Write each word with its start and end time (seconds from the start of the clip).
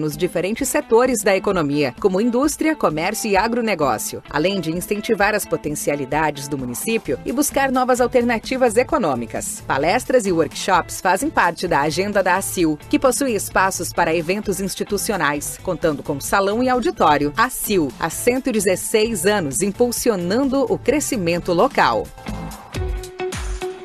nos 0.00 0.16
diferentes 0.16 0.68
setores 0.68 1.22
da 1.22 1.36
economia, 1.36 1.94
como 2.00 2.20
indústria, 2.20 2.74
comércio 2.74 3.30
e 3.30 3.36
agronegócio, 3.36 4.20
além 4.28 4.60
de 4.60 4.72
incentivar 4.72 5.32
as 5.32 5.46
potencialidades 5.46 6.48
do 6.48 6.58
município 6.58 7.20
e 7.24 7.30
buscar 7.30 7.70
novas 7.70 8.00
alternativas 8.00 8.76
econômicas. 8.76 9.62
Palestras 9.68 10.26
e 10.26 10.32
workshops 10.32 11.00
fazem 11.00 11.30
parte 11.30 11.68
da 11.68 11.82
agenda 11.82 12.20
da 12.20 12.34
ACIL, 12.34 12.76
que 12.90 12.98
possui 12.98 13.36
espaços 13.36 13.92
para 13.92 14.12
eventos 14.12 14.58
institucionais, 14.60 15.56
contando 15.62 16.02
com 16.02 16.18
salão 16.18 16.64
e 16.64 16.68
auditório. 16.68 17.32
ACIL, 17.36 17.92
há 18.00 18.10
116 18.10 19.24
anos 19.24 19.62
impulsionando 19.62 20.66
o 20.68 20.76
crescimento 20.76 21.52
local. 21.52 22.08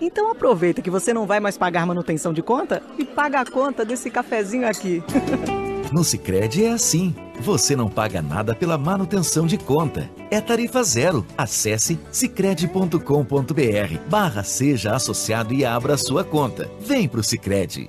Então 0.00 0.30
aproveita 0.30 0.82
que 0.82 0.90
você 0.90 1.12
não 1.12 1.26
vai 1.26 1.40
mais 1.40 1.56
pagar 1.56 1.86
manutenção 1.86 2.32
de 2.32 2.42
conta 2.42 2.82
e 2.98 3.04
paga 3.04 3.40
a 3.40 3.46
conta 3.46 3.84
desse 3.84 4.10
cafezinho 4.10 4.68
aqui. 4.68 5.02
No 5.92 6.02
Sicredi 6.02 6.64
é 6.64 6.72
assim. 6.72 7.14
Você 7.40 7.76
não 7.76 7.88
paga 7.88 8.20
nada 8.20 8.54
pela 8.54 8.76
manutenção 8.76 9.46
de 9.46 9.56
conta. 9.56 10.10
É 10.30 10.40
tarifa 10.40 10.82
zero. 10.82 11.24
Acesse 11.36 11.98
sicredi.com.br 12.10 13.00
barra 14.08 14.42
seja 14.42 14.94
associado 14.94 15.54
e 15.54 15.64
abra 15.64 15.96
sua 15.96 16.24
conta. 16.24 16.70
Vem 16.80 17.08
pro 17.08 17.22
Sicredi. 17.22 17.88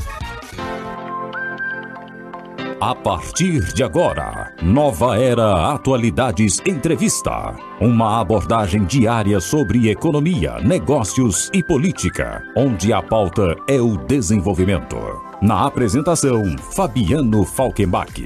A 2.81 2.95
partir 2.95 3.71
de 3.75 3.83
agora, 3.83 4.55
Nova 4.59 5.15
Era 5.15 5.71
Atualidades 5.71 6.59
Entrevista. 6.65 7.55
Uma 7.79 8.19
abordagem 8.19 8.85
diária 8.85 9.39
sobre 9.39 9.91
economia, 9.91 10.59
negócios 10.61 11.51
e 11.53 11.61
política, 11.61 12.41
onde 12.57 12.91
a 12.91 12.99
pauta 12.99 13.55
é 13.69 13.79
o 13.79 13.97
desenvolvimento. 13.97 14.97
Na 15.43 15.67
apresentação, 15.67 16.57
Fabiano 16.57 17.45
Falkenbach. 17.45 18.19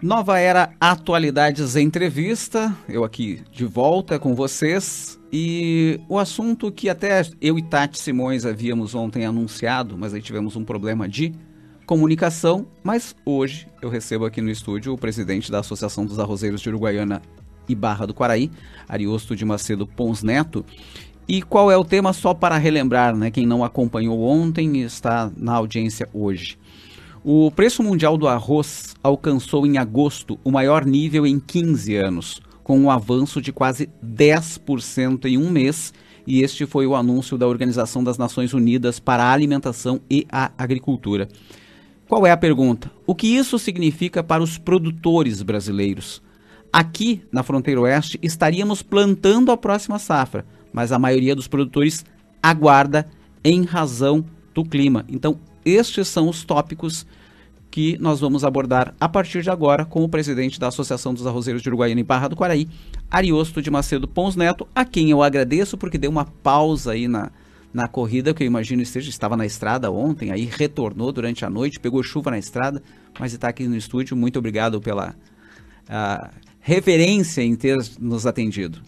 Nova 0.00 0.38
Era 0.38 0.70
Atualidades 0.80 1.74
Entrevista. 1.74 2.72
Eu 2.88 3.02
aqui 3.02 3.42
de 3.50 3.64
volta 3.64 4.20
com 4.20 4.36
vocês. 4.36 5.18
E 5.38 6.00
o 6.08 6.18
assunto 6.18 6.72
que 6.72 6.88
até 6.88 7.20
eu 7.42 7.58
e 7.58 7.62
Tati 7.62 7.98
Simões 7.98 8.46
havíamos 8.46 8.94
ontem 8.94 9.26
anunciado, 9.26 9.94
mas 9.98 10.14
aí 10.14 10.22
tivemos 10.22 10.56
um 10.56 10.64
problema 10.64 11.06
de 11.06 11.34
comunicação. 11.84 12.66
Mas 12.82 13.14
hoje 13.22 13.68
eu 13.82 13.90
recebo 13.90 14.24
aqui 14.24 14.40
no 14.40 14.48
estúdio 14.48 14.94
o 14.94 14.98
presidente 14.98 15.52
da 15.52 15.58
Associação 15.58 16.06
dos 16.06 16.18
Arrozeiros 16.18 16.62
de 16.62 16.70
Uruguaiana 16.70 17.20
e 17.68 17.74
Barra 17.74 18.06
do 18.06 18.14
Quaraí, 18.14 18.50
Ariosto 18.88 19.36
de 19.36 19.44
Macedo 19.44 19.86
Pons 19.86 20.22
Neto. 20.22 20.64
E 21.28 21.42
qual 21.42 21.70
é 21.70 21.76
o 21.76 21.84
tema, 21.84 22.14
só 22.14 22.32
para 22.32 22.56
relembrar, 22.56 23.14
né? 23.14 23.30
Quem 23.30 23.44
não 23.44 23.62
acompanhou 23.62 24.22
ontem 24.22 24.80
está 24.80 25.30
na 25.36 25.52
audiência 25.52 26.08
hoje. 26.14 26.56
O 27.22 27.50
preço 27.50 27.82
mundial 27.82 28.16
do 28.16 28.26
arroz 28.26 28.94
alcançou 29.02 29.66
em 29.66 29.76
agosto 29.76 30.38
o 30.42 30.50
maior 30.50 30.86
nível 30.86 31.26
em 31.26 31.38
15 31.38 31.94
anos, 31.94 32.40
com 32.66 32.80
um 32.80 32.90
avanço 32.90 33.40
de 33.40 33.52
quase 33.52 33.88
10% 34.04 35.26
em 35.26 35.38
um 35.38 35.48
mês, 35.48 35.94
e 36.26 36.42
este 36.42 36.66
foi 36.66 36.84
o 36.84 36.96
anúncio 36.96 37.38
da 37.38 37.46
Organização 37.46 38.02
das 38.02 38.18
Nações 38.18 38.52
Unidas 38.52 38.98
para 38.98 39.22
a 39.22 39.30
Alimentação 39.30 40.00
e 40.10 40.26
a 40.32 40.50
Agricultura. 40.58 41.28
Qual 42.08 42.26
é 42.26 42.32
a 42.32 42.36
pergunta? 42.36 42.90
O 43.06 43.14
que 43.14 43.28
isso 43.28 43.56
significa 43.56 44.20
para 44.20 44.42
os 44.42 44.58
produtores 44.58 45.42
brasileiros? 45.42 46.20
Aqui, 46.72 47.22
na 47.30 47.44
fronteira 47.44 47.82
oeste, 47.82 48.18
estaríamos 48.20 48.82
plantando 48.82 49.52
a 49.52 49.56
próxima 49.56 50.00
safra, 50.00 50.44
mas 50.72 50.90
a 50.90 50.98
maioria 50.98 51.36
dos 51.36 51.46
produtores 51.46 52.04
aguarda 52.42 53.08
em 53.44 53.62
razão 53.62 54.24
do 54.52 54.64
clima. 54.64 55.04
Então, 55.08 55.38
estes 55.64 56.08
são 56.08 56.28
os 56.28 56.42
tópicos 56.42 57.06
que 57.70 57.98
nós 57.98 58.20
vamos 58.20 58.44
abordar 58.44 58.94
a 58.98 59.08
partir 59.08 59.42
de 59.42 59.50
agora 59.50 59.84
com 59.84 60.02
o 60.02 60.08
presidente 60.08 60.58
da 60.58 60.68
Associação 60.68 61.12
dos 61.12 61.26
Arrozeiros 61.26 61.62
de 61.62 61.68
Uruguaiana 61.68 62.00
e 62.00 62.04
Barra 62.04 62.28
do 62.28 62.36
Quaraí, 62.36 62.68
Ariosto 63.10 63.60
de 63.60 63.70
Macedo 63.70 64.08
Pons 64.08 64.36
Neto, 64.36 64.66
a 64.74 64.84
quem 64.84 65.10
eu 65.10 65.22
agradeço 65.22 65.76
porque 65.76 65.98
deu 65.98 66.10
uma 66.10 66.24
pausa 66.24 66.92
aí 66.92 67.06
na, 67.06 67.30
na 67.72 67.86
corrida, 67.86 68.32
que 68.32 68.42
eu 68.42 68.46
imagino 68.46 68.80
esteja, 68.80 69.10
estava 69.10 69.36
na 69.36 69.44
estrada 69.44 69.90
ontem, 69.90 70.30
aí 70.30 70.44
retornou 70.44 71.12
durante 71.12 71.44
a 71.44 71.50
noite, 71.50 71.78
pegou 71.78 72.02
chuva 72.02 72.30
na 72.30 72.38
estrada, 72.38 72.82
mas 73.20 73.34
está 73.34 73.48
aqui 73.48 73.68
no 73.68 73.76
estúdio. 73.76 74.16
Muito 74.16 74.38
obrigado 74.38 74.80
pela 74.80 75.14
reverência 76.60 77.42
em 77.42 77.54
ter 77.54 77.76
nos 78.00 78.26
atendido. 78.26 78.80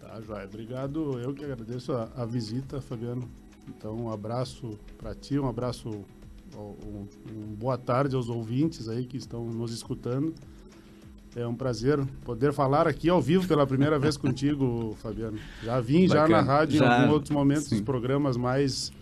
Tá, 0.00 0.20
Joia. 0.20 0.44
Obrigado. 0.44 1.18
Eu 1.18 1.34
que 1.34 1.44
agradeço 1.44 1.92
a, 1.92 2.08
a 2.16 2.24
visita, 2.24 2.80
Fabiano. 2.80 3.28
Então, 3.68 3.96
um 3.96 4.10
abraço 4.10 4.78
para 4.98 5.14
ti, 5.14 5.38
um 5.38 5.48
abraço, 5.48 6.04
um, 6.56 7.06
um, 7.30 7.54
boa 7.54 7.78
tarde 7.78 8.14
aos 8.14 8.28
ouvintes 8.28 8.88
aí 8.88 9.04
que 9.04 9.16
estão 9.16 9.44
nos 9.46 9.72
escutando. 9.72 10.34
É 11.34 11.46
um 11.46 11.54
prazer 11.54 11.98
poder 12.24 12.52
falar 12.52 12.86
aqui 12.86 13.08
ao 13.08 13.20
vivo 13.20 13.48
pela 13.48 13.66
primeira 13.66 13.98
vez 13.98 14.16
contigo, 14.18 14.96
Fabiano. 15.02 15.38
Já 15.62 15.80
vim 15.80 16.06
Bacana. 16.06 16.28
já 16.28 16.28
na 16.28 16.40
rádio 16.42 16.78
já, 16.78 16.84
em 16.84 16.88
alguns 16.88 17.12
outros 17.12 17.30
momentos, 17.30 17.64
sim. 17.64 17.82
programas 17.82 18.36
mais, 18.36 18.92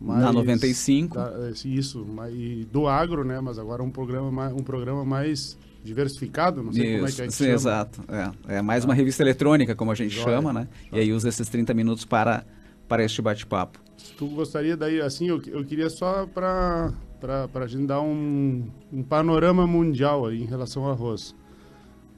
mais... 0.00 0.22
Na 0.22 0.32
95. 0.32 1.16
Da, 1.16 1.32
isso, 1.64 2.04
mais, 2.04 2.32
do 2.66 2.86
agro, 2.86 3.24
né? 3.24 3.40
Mas 3.40 3.58
agora 3.58 3.82
um 3.82 3.90
programa 3.90 4.30
mais, 4.30 4.52
um 4.52 4.62
programa 4.62 5.04
mais 5.04 5.58
diversificado, 5.82 6.62
não 6.62 6.72
sei 6.72 6.84
Isso, 6.84 6.94
como 6.94 7.08
é 7.08 7.12
que 7.12 7.22
é 7.22 7.26
que 7.26 7.32
sim, 7.32 7.44
chama. 7.44 7.54
exato. 7.54 8.00
É, 8.46 8.56
é 8.58 8.62
mais 8.62 8.84
uma 8.84 8.94
revista 8.94 9.22
eletrônica, 9.22 9.74
como 9.74 9.90
a 9.90 9.94
gente 9.94 10.14
Joia. 10.14 10.36
chama, 10.36 10.52
né? 10.52 10.68
E 10.92 10.98
aí 11.00 11.12
usa 11.12 11.28
esses 11.28 11.48
30 11.48 11.74
minutos 11.74 12.04
para, 12.04 12.44
para 12.88 13.04
este 13.04 13.20
bate-papo. 13.22 13.78
Tu 14.16 14.26
gostaria 14.26 14.76
daí, 14.76 15.00
assim, 15.00 15.28
eu, 15.28 15.40
eu 15.46 15.64
queria 15.64 15.88
só 15.90 16.26
para 16.26 16.92
para 17.20 17.48
a 17.64 17.66
gente 17.68 17.86
dar 17.86 18.00
um, 18.00 18.64
um 18.92 19.00
panorama 19.04 19.64
mundial 19.64 20.26
aí 20.26 20.42
em 20.42 20.44
relação 20.46 20.84
ao 20.84 20.90
arroz. 20.90 21.36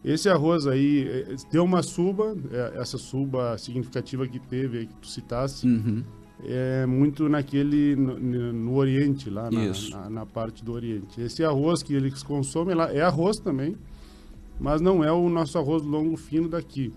Esse 0.02 0.30
arroz 0.30 0.66
aí 0.66 1.06
eh, 1.06 1.36
deu 1.52 1.62
uma 1.62 1.82
suba, 1.82 2.34
eh, 2.50 2.72
essa 2.76 2.96
suba 2.96 3.56
significativa 3.58 4.26
que 4.26 4.38
teve 4.38 4.86
que 4.86 4.94
tu 4.94 5.06
citaste, 5.06 5.66
Uhum. 5.66 6.02
é 6.42 6.86
muito 6.86 7.28
naquele 7.28 7.94
no, 7.96 8.18
no- 8.18 8.74
Oriente 8.76 9.28
lá 9.28 9.50
na, 9.50 9.60
na, 9.90 10.10
na 10.10 10.26
parte 10.26 10.64
do 10.64 10.72
Oriente. 10.72 11.20
Esse 11.20 11.44
arroz 11.44 11.82
que 11.82 11.92
eles 11.94 12.22
consomem 12.22 12.74
lá 12.74 12.90
é 12.90 13.02
arroz 13.02 13.38
também, 13.38 13.76
mas 14.58 14.80
não 14.80 15.04
é 15.04 15.12
o 15.12 15.28
nosso 15.28 15.58
arroz 15.58 15.82
longo 15.82 16.16
fino 16.16 16.48
daqui. 16.48 16.94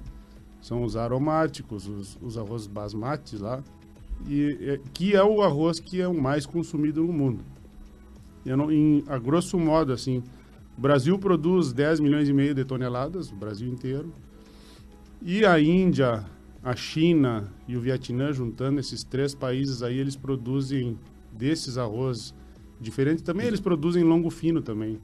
São 0.68 0.84
os 0.84 0.98
aromáticos, 0.98 1.88
os, 1.88 2.18
os 2.22 2.38
arroz 2.38 2.68
basmatis 2.68 3.40
lá, 3.40 3.64
e 4.28 4.58
é, 4.60 4.80
que 4.94 5.16
é 5.16 5.24
o 5.24 5.42
arroz 5.42 5.80
que 5.80 6.02
é 6.02 6.08
o 6.10 6.14
mais 6.14 6.46
consumido 6.46 7.02
no 7.02 7.14
mundo. 7.14 7.42
Não, 8.44 8.70
em, 8.70 9.02
a 9.08 9.18
grosso 9.18 9.58
modo, 9.58 9.94
assim, 9.94 10.22
o 10.78 10.82
Brasil 10.82 11.18
produz 11.18 11.72
10 11.72 12.02
milhões 12.02 12.28
e 12.28 12.34
meio 12.34 12.54
de 12.54 12.66
toneladas, 12.66 13.32
o 13.32 13.36
Brasil 13.36 13.70
inteiro. 13.70 14.12
E 15.22 15.46
a 15.46 15.58
Índia, 15.58 16.26
a 16.62 16.76
China 16.76 17.50
e 17.66 17.78
o 17.78 17.80
Vietnã, 17.80 18.34
juntando 18.34 18.82
esses 18.82 19.06
três 19.06 19.34
países 19.34 19.82
aí, 19.82 19.98
eles 19.98 20.18
produzem 20.18 21.00
desses 21.32 21.78
arroz 21.78 22.36
diferentes. 22.78 23.24
Também 23.24 23.48
eles 23.48 23.62
produzem 23.62 24.04
longo 24.04 24.30
fino 24.30 24.62
também. 24.62 25.00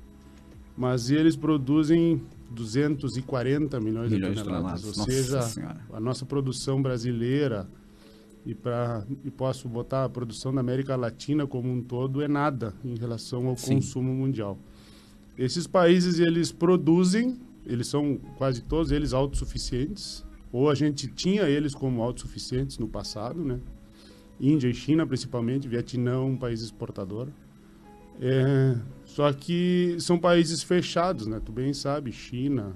Mas 0.75 1.11
eles 1.11 1.35
produzem 1.35 2.21
240 2.51 3.79
milhões, 3.79 4.11
Milhões 4.11 4.33
de 4.35 4.39
de 4.39 4.43
toneladas. 4.43 4.81
toneladas. 4.81 4.97
Ou 4.99 5.05
seja, 5.05 5.61
a 5.91 5.99
nossa 5.99 6.25
produção 6.25 6.81
brasileira 6.81 7.67
e 8.45 8.53
para 8.53 9.05
e 9.23 9.31
posso 9.31 9.69
botar 9.69 10.03
a 10.05 10.09
produção 10.09 10.53
da 10.53 10.59
América 10.59 10.95
Latina 10.95 11.47
como 11.47 11.71
um 11.71 11.81
todo 11.81 12.21
é 12.21 12.27
nada 12.27 12.73
em 12.83 12.95
relação 12.97 13.47
ao 13.47 13.55
Sim. 13.55 13.75
consumo 13.75 14.13
mundial. 14.13 14.57
Esses 15.37 15.65
países 15.65 16.19
eles 16.19 16.51
produzem, 16.51 17.39
eles 17.65 17.87
são 17.87 18.17
quase 18.37 18.61
todos 18.61 18.91
eles 18.91 19.13
autossuficientes, 19.13 20.23
ou 20.51 20.69
a 20.69 20.75
gente 20.75 21.07
tinha 21.07 21.43
eles 21.43 21.73
como 21.73 22.01
autossuficientes 22.03 22.77
no 22.77 22.87
passado, 22.87 23.43
né? 23.43 23.59
Índia 24.39 24.67
e 24.67 24.73
China 24.73 25.05
principalmente, 25.07 25.67
Vietnã 25.67 26.19
um 26.21 26.35
país 26.35 26.61
exportador. 26.61 27.29
É, 28.19 28.75
só 29.13 29.31
que 29.31 29.95
são 29.99 30.17
países 30.17 30.63
fechados, 30.63 31.27
né? 31.27 31.39
Tu 31.45 31.51
bem 31.51 31.73
sabe, 31.73 32.11
China, 32.11 32.75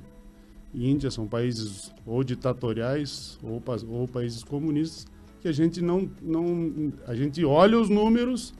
Índia 0.73 1.09
são 1.09 1.25
países 1.27 1.91
ou 2.05 2.23
ditatoriais 2.23 3.39
ou, 3.41 3.61
ou 3.89 4.07
países 4.07 4.43
comunistas 4.43 5.07
que 5.41 5.47
a 5.47 5.51
gente 5.51 5.81
não, 5.81 6.09
não 6.21 6.91
a 7.07 7.15
gente 7.15 7.43
olha 7.45 7.79
os 7.79 7.89
números, 7.89 8.53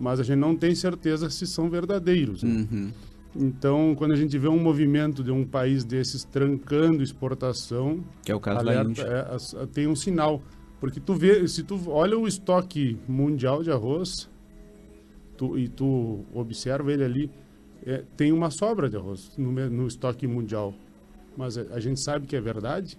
mas 0.00 0.18
a 0.18 0.22
gente 0.24 0.38
não 0.38 0.56
tem 0.56 0.74
certeza 0.74 1.28
se 1.30 1.46
são 1.46 1.68
verdadeiros. 1.70 2.42
né? 2.42 2.66
Uhum. 2.70 2.90
Então, 3.34 3.94
quando 3.96 4.12
a 4.12 4.16
gente 4.16 4.36
vê 4.36 4.48
um 4.48 4.58
movimento 4.58 5.22
de 5.22 5.30
um 5.30 5.44
país 5.44 5.84
desses 5.84 6.24
trancando 6.24 7.02
exportação, 7.02 8.04
Que 8.24 8.32
é 8.32 8.34
o 8.34 8.40
caso 8.40 8.64
da 8.64 8.70
alerta, 8.72 8.90
Índia. 8.90 9.02
é, 9.04 9.34
as- 9.34 9.54
tem 9.72 9.86
um 9.86 9.96
sinal. 9.96 10.42
Porque 10.80 10.98
tu 11.00 11.14
vê, 11.14 11.46
se 11.48 11.62
tu 11.62 11.80
olha 11.88 12.18
o 12.18 12.26
estoque 12.26 12.98
mundial 13.08 13.62
de 13.62 13.70
arroz 13.70 14.28
tu- 15.48 15.58
e 15.58 15.68
tu 15.68 16.24
observa 16.32 16.92
ele 16.92 17.02
ali, 17.04 17.30
é, 17.84 18.04
tem 18.16 18.30
uma 18.32 18.50
sobra 18.50 18.88
de 18.88 18.96
arroz 18.96 19.32
no, 19.36 19.50
no 19.52 19.86
estoque 19.88 20.26
mundial. 20.26 20.72
Mas 21.36 21.58
a, 21.58 21.62
a 21.74 21.80
gente 21.80 21.98
sabe 22.00 22.26
que 22.26 22.36
é 22.36 22.40
verdade? 22.40 22.96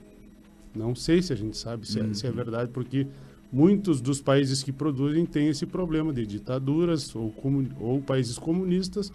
Não 0.76 0.94
sei 0.96 1.22
se 1.22 1.32
a 1.32 1.36
gente 1.36 1.56
sabe 1.58 1.88
se, 1.88 2.00
é, 2.00 2.14
se 2.14 2.26
é 2.26 2.30
Uhum. 2.30 2.36
verdade, 2.36 2.72
porque 2.74 3.08
muitos 3.52 4.02
dos 4.02 4.20
países 4.22 4.62
que 4.64 4.72
produzem 4.72 5.26
têm 5.26 5.48
esse 5.48 5.66
problema 5.66 6.12
de 6.12 6.26
ditaduras 6.26 7.16
ou, 7.16 7.30
comu- 7.32 7.70
ou 7.80 8.02
países 8.02 8.38
comunistas 8.38 9.12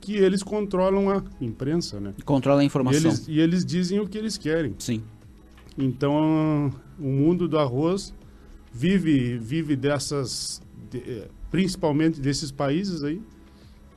que 0.00 0.16
eles 0.16 0.42
controlam 0.42 1.10
a 1.10 1.22
imprensa, 1.40 2.00
né? 2.00 2.14
Controla 2.24 2.60
a 2.60 2.64
E 2.64 2.66
informação. 2.66 3.10
eles, 3.10 3.28
e 3.28 3.38
eles 3.38 3.64
dizem 3.64 4.00
o 4.00 4.08
que 4.08 4.18
eles 4.18 4.36
querem. 4.36 4.74
Sim. 4.78 5.02
Então, 5.78 6.72
o 6.98 7.04
mundo 7.06 7.46
do 7.46 7.58
arroz 7.58 8.12
vive 8.72 9.36
vive 9.38 9.76
dessas, 9.76 10.60
de- 10.90 10.98
eh, 10.98 11.28
principalmente 11.52 12.20
desses 12.20 12.50
países 12.50 13.04
aí. 13.04 13.20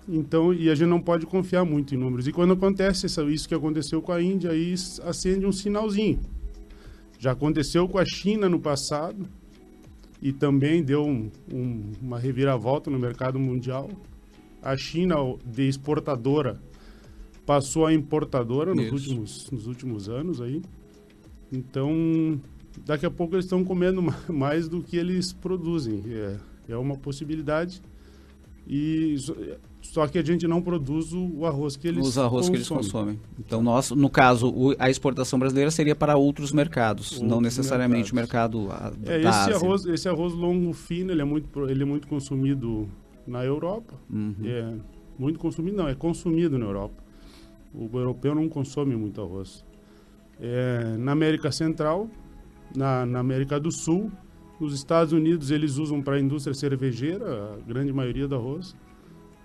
Então, 0.08 0.54
e 0.54 0.70
a 0.70 0.76
gente 0.76 0.90
não 0.90 1.02
pode 1.02 1.26
confiar 1.26 1.66
muito 1.66 1.96
em 1.96 1.98
números. 1.98 2.28
E 2.28 2.32
quando 2.32 2.54
acontece 2.54 3.08
essa- 3.08 3.24
isso 3.24 3.48
que 3.48 3.56
aconteceu 3.56 4.00
com 4.04 4.12
a 4.12 4.22
Índia, 4.22 4.52
aí 4.52 4.76
acende 5.04 5.48
um 5.48 5.52
sinalzinho. 5.52 6.20
Já 7.18 7.32
aconteceu 7.32 7.88
com 7.88 7.98
a 7.98 8.06
China 8.06 8.48
no 8.48 8.60
passado 8.60 9.26
e 10.22 10.32
também 10.32 10.84
deu 10.84 11.04
um- 11.08 11.32
um- 11.52 11.92
uma 12.02 12.20
reviravolta 12.20 12.92
no 12.92 13.00
mercado 13.00 13.40
mundial. 13.40 13.90
A 14.62 14.76
China, 14.78 15.16
de 15.44 15.68
exportadora, 15.68 16.62
passou 17.46 17.86
a 17.88 17.94
importadora 17.94 18.76
nos 18.76 18.86
Isso. 18.86 18.94
últimos, 18.96 19.50
nos 19.52 19.66
últimos 19.66 20.10
anos 20.10 20.40
aí. 20.42 20.62
Então, 21.52 22.40
daqui 22.86 23.06
a 23.06 23.12
pouco 23.12 23.36
eles 23.36 23.46
estão 23.46 23.64
comendo 23.64 24.02
ma- 24.02 24.18
mais 24.30 24.68
do 24.68 24.82
que 24.82 24.98
eles 24.98 25.32
produzem. 25.34 26.04
É, 26.08 26.38
é 26.70 26.78
uma 26.78 26.96
possibilidade. 26.98 27.82
E 28.68 29.16
só, 29.82 30.08
que 30.08 30.18
a 30.18 30.24
gente 30.24 30.48
não 30.48 30.60
produz 30.60 31.14
o, 31.14 31.46
arroz 31.46 31.76
que 31.76 31.88
eles 31.88 32.06
Os 32.08 32.18
arroz 32.18 32.50
que 32.50 32.56
eles 32.56 32.68
consomem. 32.68 33.20
Então, 33.40 33.62
nós, 33.62 33.92
no 33.92 34.10
caso, 34.10 34.50
o- 34.50 34.76
a 34.80 34.90
exportação 34.90 35.38
brasileira 35.38 35.70
seria 35.70 35.96
para 35.96 36.18
outros 36.18 36.52
mercados, 36.52 37.20
não 37.20 37.36
Outros 37.38 37.44
necessariamente 37.44 38.14
mercados. 38.16 38.60
o 38.60 38.64
mercado 38.66 38.84
a, 39.08 39.12
É, 39.14 39.20
da 39.22 39.30
esse 39.30 39.40
Ásia. 39.52 39.56
arroz, 39.58 39.86
esse 39.86 40.10
arroz 40.10 40.34
longo 40.34 40.74
fino, 40.74 41.12
ele 41.12 41.22
é 41.22 41.26
muito, 41.26 41.48
ele 41.70 41.84
é 41.84 41.86
muito 41.86 42.08
consumido 42.08 42.90
na 43.28 43.46
Europa. 43.46 43.94
Uhum. 44.10 44.34
É 44.44 44.74
muito 45.20 45.38
consumido, 45.38 45.78
não, 45.78 45.88
é 45.88 45.94
consumido 45.94 46.58
na 46.58 46.66
Europa. 46.66 47.04
O 47.72 47.88
europeu 48.00 48.34
não 48.34 48.50
consome 48.50 48.96
muito 48.96 49.22
arroz. 49.22 49.64
É, 50.40 50.96
na 50.98 51.12
América 51.12 51.52
Central, 51.52 52.10
na, 52.76 53.06
na 53.06 53.20
América 53.20 53.60
do 53.60 53.72
Sul, 53.72 54.12
nos 54.60 54.74
Estados 54.74 55.14
Unidos 55.14 55.52
eles 55.52 55.78
usam 55.78 56.02
para 56.02 56.16
a 56.16 56.20
indústria 56.20 56.54
cervejeira, 56.54 57.54
a 57.54 57.68
grande 57.68 57.92
maioria 57.92 58.28
do 58.28 58.36
arroz. 58.36 58.76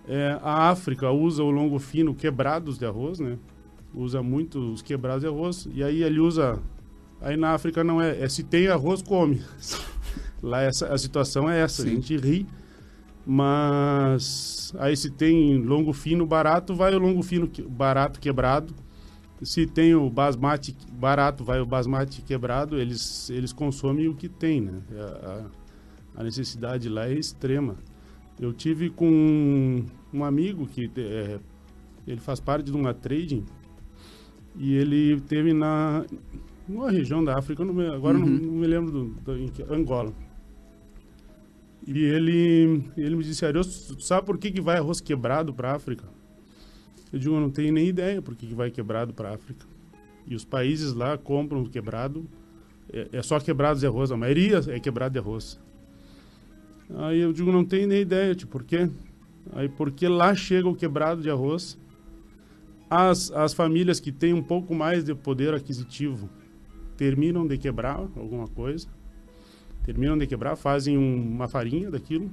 É, 0.08 0.38
a 0.42 0.68
África 0.70 1.10
usa 1.10 1.42
o 1.42 1.50
longo 1.50 1.78
fino 1.78 2.14
quebrados 2.14 2.78
de 2.78 2.86
arroz, 2.86 3.20
né? 3.20 3.38
Usa 3.94 4.22
muito 4.22 4.58
os 4.72 4.82
quebrados 4.82 5.22
de 5.22 5.28
arroz. 5.28 5.68
E 5.74 5.82
aí 5.82 6.02
ele 6.02 6.20
usa. 6.20 6.58
Aí 7.20 7.36
na 7.36 7.50
África 7.50 7.82
não 7.84 8.00
é. 8.00 8.20
é 8.20 8.28
se 8.28 8.42
tem 8.42 8.68
arroz, 8.68 9.02
come. 9.02 9.40
Lá 10.42 10.62
essa, 10.62 10.92
a 10.92 10.96
situação 10.96 11.50
é 11.50 11.60
essa. 11.60 11.82
Sim. 11.82 11.88
A 11.90 11.94
gente 11.94 12.16
ri. 12.16 12.46
Mas 13.26 14.72
aí 14.78 14.96
se 14.96 15.10
tem 15.10 15.58
longo 15.58 15.92
fino 15.92 16.26
barato, 16.26 16.74
vai 16.74 16.94
o 16.94 16.98
longo 16.98 17.22
fino 17.22 17.46
que- 17.46 17.62
barato 17.62 18.18
quebrado. 18.18 18.74
Se 19.42 19.66
tem 19.66 19.94
o 19.94 20.10
basmati 20.10 20.76
barato, 20.92 21.42
vai 21.44 21.60
o 21.60 21.66
basmati 21.66 22.20
quebrado. 22.22 22.78
Eles, 22.78 23.30
eles 23.30 23.52
consomem 23.52 24.06
o 24.08 24.14
que 24.14 24.28
tem, 24.28 24.60
né? 24.60 24.80
A, 24.92 25.02
a- 25.28 26.20
a 26.20 26.24
necessidade 26.24 26.88
lá 26.88 27.08
é 27.08 27.14
extrema. 27.14 27.76
Eu 28.38 28.52
tive 28.52 28.90
com 28.90 29.84
um 30.12 30.24
amigo 30.24 30.66
que 30.66 30.90
é, 30.96 31.38
ele 32.06 32.20
faz 32.20 32.40
parte 32.40 32.66
de 32.70 32.72
uma 32.76 32.92
trading 32.92 33.44
e 34.56 34.74
ele 34.74 35.20
teve 35.22 35.52
na 35.52 36.04
numa 36.68 36.90
região 36.90 37.22
da 37.24 37.36
África, 37.38 37.64
não 37.64 37.72
me- 37.74 37.86
agora 37.88 38.16
eu 38.16 38.20
não, 38.20 38.28
Uhum. 38.28 38.38
não 38.46 38.52
me 38.52 38.66
lembro 38.66 38.90
do, 38.92 39.04
do- 39.22 39.36
em 39.38 39.50
Angola. 39.70 40.12
E 41.86 41.98
ele 41.98 42.84
ele 42.96 43.16
me 43.16 43.24
disse, 43.24 43.44
Arius, 43.46 43.94
sabe 44.00 44.26
por 44.26 44.36
que, 44.38 44.50
que 44.52 44.60
vai 44.60 44.76
arroz 44.78 45.00
quebrado 45.00 45.52
para 45.54 45.74
África? 45.74 46.04
Eu 47.12 47.18
digo, 47.18 47.34
eu 47.34 47.40
não 47.40 47.50
tenho 47.50 47.72
nem 47.72 47.88
ideia 47.88 48.22
por 48.22 48.34
que, 48.34 48.46
vai 48.54 48.70
quebrado 48.70 49.12
para 49.12 49.34
África. 49.34 49.66
E 50.26 50.34
os 50.34 50.44
países 50.44 50.92
lá 50.92 51.18
compram 51.18 51.64
quebrado, 51.64 52.24
é, 52.92 53.08
é 53.12 53.22
só 53.22 53.38
quebrados 53.40 53.80
de 53.80 53.86
arroz, 53.86 54.12
a 54.12 54.16
maioria 54.16 54.60
é 54.68 54.78
quebrado 54.78 55.12
de 55.12 55.18
arroz. 55.18 55.58
Aí 56.94 57.20
eu 57.20 57.32
digo, 57.32 57.50
não 57.50 57.64
tenho 57.64 57.88
nem 57.88 58.00
ideia 58.00 58.34
de 58.34 58.46
por 58.46 58.62
quê. 58.62 58.88
Aí 59.52 59.68
porque 59.68 60.06
lá 60.06 60.34
chega 60.34 60.68
o 60.68 60.74
quebrado 60.74 61.22
de 61.22 61.30
arroz, 61.30 61.78
as, 62.88 63.30
as 63.32 63.54
famílias 63.54 64.00
que 64.00 64.12
têm 64.12 64.34
um 64.34 64.42
pouco 64.42 64.74
mais 64.74 65.04
de 65.04 65.14
poder 65.14 65.54
aquisitivo 65.54 66.28
terminam 66.96 67.46
de 67.46 67.56
quebrar 67.56 67.96
alguma 68.16 68.46
coisa, 68.46 68.86
terminam 69.84 70.18
de 70.18 70.26
quebrar, 70.26 70.54
fazem 70.56 70.98
um- 70.98 71.22
uma 71.22 71.48
farinha 71.48 71.90
daquilo, 71.90 72.30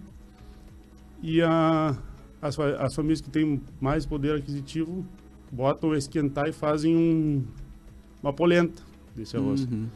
e 1.23 1.41
a, 1.41 1.95
as, 2.41 2.59
as 2.59 2.95
famílias 2.95 3.21
que 3.21 3.29
têm 3.29 3.61
mais 3.79 4.05
poder 4.05 4.35
aquisitivo 4.35 5.05
botam 5.51 5.91
a 5.91 5.97
esquentar 5.97 6.47
e 6.47 6.51
fazem 6.51 6.95
um, 6.95 7.43
uma 8.21 8.33
polenta 8.33 8.81
desse 9.15 9.35
arroz. 9.37 9.63
Uhum. 9.63 9.87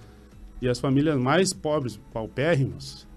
E 0.61 0.67
as 0.67 0.79
famílias 0.79 1.17
mais 1.17 1.53
pobres, 1.53 1.99
paupérrimas, 2.13 3.07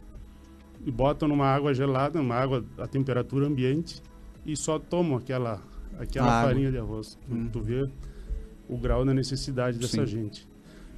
e 0.85 0.91
botam 0.91 1.29
numa 1.29 1.47
água 1.47 1.73
gelada, 1.73 2.19
numa 2.19 2.35
água 2.35 2.65
a 2.79 2.87
temperatura 2.87 3.47
ambiente, 3.47 4.03
e 4.45 4.57
só 4.57 4.79
tomam 4.79 5.17
aquela, 5.17 5.61
aquela 5.99 6.43
farinha 6.43 6.71
de 6.71 6.79
arroz. 6.79 7.19
Hum. 7.31 7.49
Tu 7.51 7.61
vê 7.61 7.89
o 8.69 8.77
grau 8.77 9.05
da 9.05 9.15
necessidade 9.15 9.79
dessa 9.79 10.07
Sim. 10.07 10.07
gente. 10.07 10.49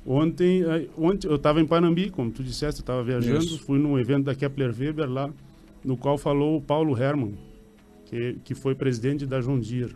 Ontem, 0.04 0.62
eh, 0.62 0.88
ontem 0.96 1.28
eu 1.28 1.34
estava 1.34 1.60
em 1.60 1.66
Panambi, 1.66 2.10
como 2.10 2.30
tu 2.30 2.42
disseste, 2.42 2.80
eu 2.80 2.82
estava 2.82 3.02
viajando, 3.02 3.44
Isso. 3.44 3.58
fui 3.58 3.78
num 3.78 3.98
evento 3.98 4.24
da 4.24 4.34
Kepler 4.34 4.72
Weber 4.76 5.10
lá, 5.10 5.30
no 5.84 5.96
qual 5.96 6.16
falou 6.16 6.56
o 6.56 6.62
Paulo 6.62 6.96
Hermann, 6.96 7.34
que, 8.06 8.38
que 8.44 8.54
foi 8.54 8.74
presidente 8.74 9.26
da 9.26 9.40
Deere. 9.40 9.94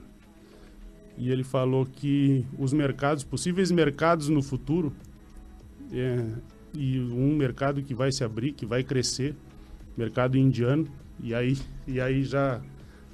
E 1.16 1.30
ele 1.30 1.44
falou 1.44 1.86
que 1.86 2.44
os 2.58 2.72
mercados, 2.72 3.24
possíveis 3.24 3.70
mercados 3.70 4.28
no 4.28 4.42
futuro, 4.42 4.92
é, 5.92 6.24
e 6.74 7.00
um 7.00 7.34
mercado 7.34 7.82
que 7.82 7.94
vai 7.94 8.12
se 8.12 8.22
abrir, 8.22 8.52
que 8.52 8.64
vai 8.64 8.82
crescer, 8.82 9.34
mercado 9.96 10.36
indiano, 10.36 10.86
e 11.22 11.34
aí, 11.34 11.58
e 11.86 12.00
aí 12.00 12.22
já 12.22 12.60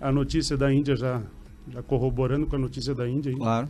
a 0.00 0.12
notícia 0.12 0.56
da 0.56 0.72
Índia 0.72 0.94
já, 0.94 1.22
já 1.70 1.82
corroborando 1.82 2.46
com 2.46 2.56
a 2.56 2.58
notícia 2.58 2.94
da 2.94 3.08
Índia. 3.08 3.30
aí. 3.30 3.36
Claro. 3.36 3.68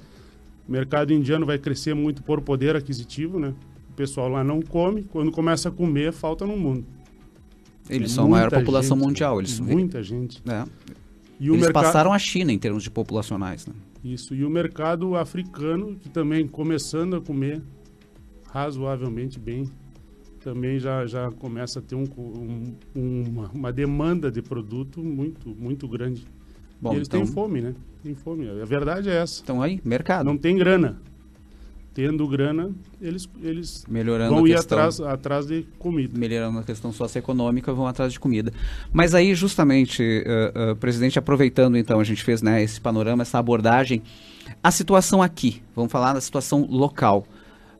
O 0.68 0.72
mercado 0.72 1.12
indiano 1.12 1.46
vai 1.46 1.58
crescer 1.58 1.94
muito 1.94 2.22
por 2.22 2.40
poder 2.40 2.74
aquisitivo, 2.74 3.38
né? 3.38 3.54
O 3.90 3.92
pessoal 3.94 4.28
lá 4.28 4.42
não 4.42 4.60
come, 4.60 5.04
quando 5.04 5.30
começa 5.30 5.68
a 5.68 5.72
comer, 5.72 6.12
falta 6.12 6.44
no 6.44 6.56
mundo. 6.56 6.84
Eles 7.88 8.10
É 8.10 8.14
são 8.16 8.26
a 8.26 8.28
maior 8.28 8.50
população 8.50 8.96
gente, 8.96 9.06
mundial. 9.06 9.38
Eles, 9.38 9.60
muita 9.60 10.02
gente. 10.02 10.42
É. 10.46 10.64
E 11.38 11.48
Eles 11.48 11.60
mercado- 11.60 11.84
passaram 11.84 12.12
a 12.12 12.18
China 12.18 12.52
em 12.52 12.58
termos 12.58 12.82
de 12.82 12.90
populacionais. 12.90 13.66
Né? 13.66 13.74
Isso, 14.04 14.34
e 14.34 14.44
o 14.44 14.50
mercado 14.50 15.14
africano, 15.16 15.96
que 15.96 16.08
também 16.08 16.46
começando 16.48 17.16
a 17.16 17.20
comer 17.20 17.60
razoavelmente 18.50 19.38
bem, 19.38 19.64
também 20.40 20.78
já, 20.78 21.04
já 21.06 21.30
começa 21.32 21.80
a 21.80 21.82
ter 21.82 21.94
um, 21.94 22.04
um- 22.94 23.22
uma, 23.28 23.48
uma 23.48 23.72
demanda 23.72 24.30
de 24.30 24.40
produto 24.40 25.02
muito, 25.02 25.50
muito 25.50 25.88
grande. 25.88 26.24
Bom, 26.80 26.92
e 26.92 26.96
eles 26.96 27.08
então- 27.08 27.22
têm 27.24 27.32
fome, 27.32 27.60
né? 27.60 27.74
Tem 28.02 28.14
fome. 28.14 28.48
A 28.48 28.64
verdade 28.64 29.08
é 29.10 29.16
essa. 29.16 29.42
Então 29.42 29.60
aí, 29.60 29.80
mercado. 29.84 30.24
Não 30.24 30.36
tem 30.38 30.56
grana. 30.56 31.00
Tendo 31.96 32.28
grana, 32.28 32.72
eles, 33.00 33.26
eles 33.42 33.86
Melhorando 33.88 34.34
vão 34.34 34.46
ir 34.46 34.54
questão. 34.54 34.76
atrás, 34.76 35.00
atrás 35.00 35.46
de 35.46 35.66
comida. 35.78 36.12
melhorando 36.18 36.58
a 36.58 36.62
questão 36.62 36.92
socioeconômica, 36.92 37.72
vão 37.72 37.86
atrás 37.86 38.12
de 38.12 38.20
comida. 38.20 38.52
Mas 38.92 39.14
aí, 39.14 39.34
justamente, 39.34 40.02
eh, 40.02 40.52
eh, 40.54 40.74
presidente, 40.74 41.18
aproveitando 41.18 41.74
então, 41.78 41.98
a 41.98 42.04
gente 42.04 42.22
fez 42.22 42.42
né, 42.42 42.62
esse 42.62 42.78
panorama, 42.78 43.22
essa 43.22 43.38
abordagem, 43.38 44.02
a 44.62 44.70
situação 44.70 45.22
aqui, 45.22 45.62
vamos 45.74 45.90
falar 45.90 46.12
da 46.12 46.20
situação 46.20 46.66
local. 46.68 47.26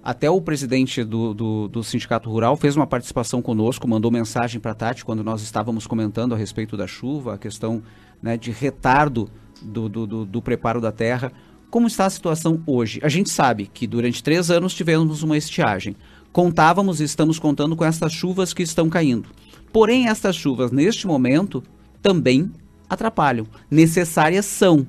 Até 0.02 0.30
o 0.30 0.40
presidente 0.40 1.04
do, 1.04 1.34
do, 1.34 1.68
do 1.68 1.84
Sindicato 1.84 2.30
Rural 2.30 2.56
fez 2.56 2.74
uma 2.74 2.86
participação 2.86 3.42
conosco, 3.42 3.86
mandou 3.86 4.10
mensagem 4.10 4.58
para 4.58 4.70
a 4.70 4.74
Tati 4.74 5.04
quando 5.04 5.22
nós 5.22 5.42
estávamos 5.42 5.86
comentando 5.86 6.34
a 6.34 6.38
respeito 6.38 6.74
da 6.74 6.86
chuva, 6.86 7.34
a 7.34 7.38
questão 7.38 7.82
né, 8.22 8.38
de 8.38 8.50
retardo 8.50 9.28
do, 9.60 9.90
do, 9.90 10.06
do, 10.06 10.24
do 10.24 10.40
preparo 10.40 10.80
da 10.80 10.90
terra. 10.90 11.30
Como 11.70 11.86
está 11.86 12.06
a 12.06 12.10
situação 12.10 12.62
hoje? 12.66 13.00
A 13.02 13.08
gente 13.08 13.30
sabe 13.30 13.68
que 13.72 13.86
durante 13.86 14.22
três 14.22 14.50
anos 14.50 14.74
tivemos 14.74 15.22
uma 15.22 15.36
estiagem. 15.36 15.96
Contávamos 16.32 17.00
e 17.00 17.04
estamos 17.04 17.38
contando 17.38 17.74
com 17.76 17.84
essas 17.84 18.12
chuvas 18.12 18.52
que 18.52 18.62
estão 18.62 18.88
caindo. 18.88 19.28
Porém, 19.72 20.08
essas 20.08 20.36
chuvas, 20.36 20.70
neste 20.70 21.06
momento, 21.06 21.62
também 22.02 22.50
atrapalham. 22.88 23.46
Necessárias 23.70 24.44
são, 24.44 24.86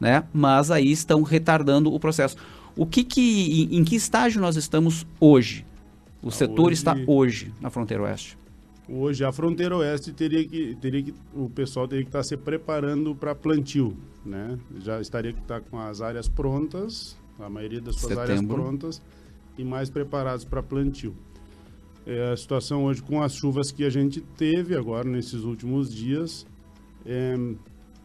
né? 0.00 0.24
mas 0.32 0.70
aí 0.70 0.90
estão 0.90 1.22
retardando 1.22 1.92
o 1.92 2.00
processo. 2.00 2.36
O 2.76 2.86
que 2.86 3.04
que, 3.04 3.68
em, 3.72 3.78
em 3.78 3.84
que 3.84 3.96
estágio 3.96 4.40
nós 4.40 4.56
estamos 4.56 5.06
hoje? 5.20 5.66
O 6.22 6.30
setor 6.30 6.66
hoje- 6.68 6.74
está 6.74 6.96
hoje 7.06 7.52
na 7.60 7.70
fronteira 7.70 8.02
oeste. 8.04 8.37
Hoje 8.88 9.22
a 9.22 9.30
fronteira 9.30 9.76
oeste 9.76 10.12
teria 10.12 10.46
que, 10.46 10.74
teria 10.76 11.02
que 11.02 11.14
o 11.34 11.50
pessoal 11.50 11.86
teria 11.86 12.04
que 12.04 12.08
estar 12.08 12.22
se 12.22 12.36
preparando 12.38 13.14
para 13.14 13.34
plantio, 13.34 13.94
né? 14.24 14.58
Já 14.80 14.98
estaria 15.00 15.32
que 15.32 15.40
estar 15.40 15.60
com 15.60 15.78
as 15.78 16.00
áreas 16.00 16.26
prontas, 16.26 17.16
a 17.38 17.50
maioria 17.50 17.80
das 17.82 17.96
suas 17.96 18.16
áreas 18.16 18.38
Setembro. 18.40 18.62
prontas 18.62 19.02
e 19.58 19.64
mais 19.64 19.90
preparados 19.90 20.44
para 20.44 20.62
plantio. 20.62 21.14
É, 22.06 22.32
a 22.32 22.36
situação 22.36 22.84
hoje 22.86 23.02
com 23.02 23.22
as 23.22 23.34
chuvas 23.34 23.70
que 23.70 23.84
a 23.84 23.90
gente 23.90 24.22
teve 24.38 24.74
agora 24.74 25.06
nesses 25.06 25.42
últimos 25.44 25.92
dias 25.94 26.46
é, 27.04 27.34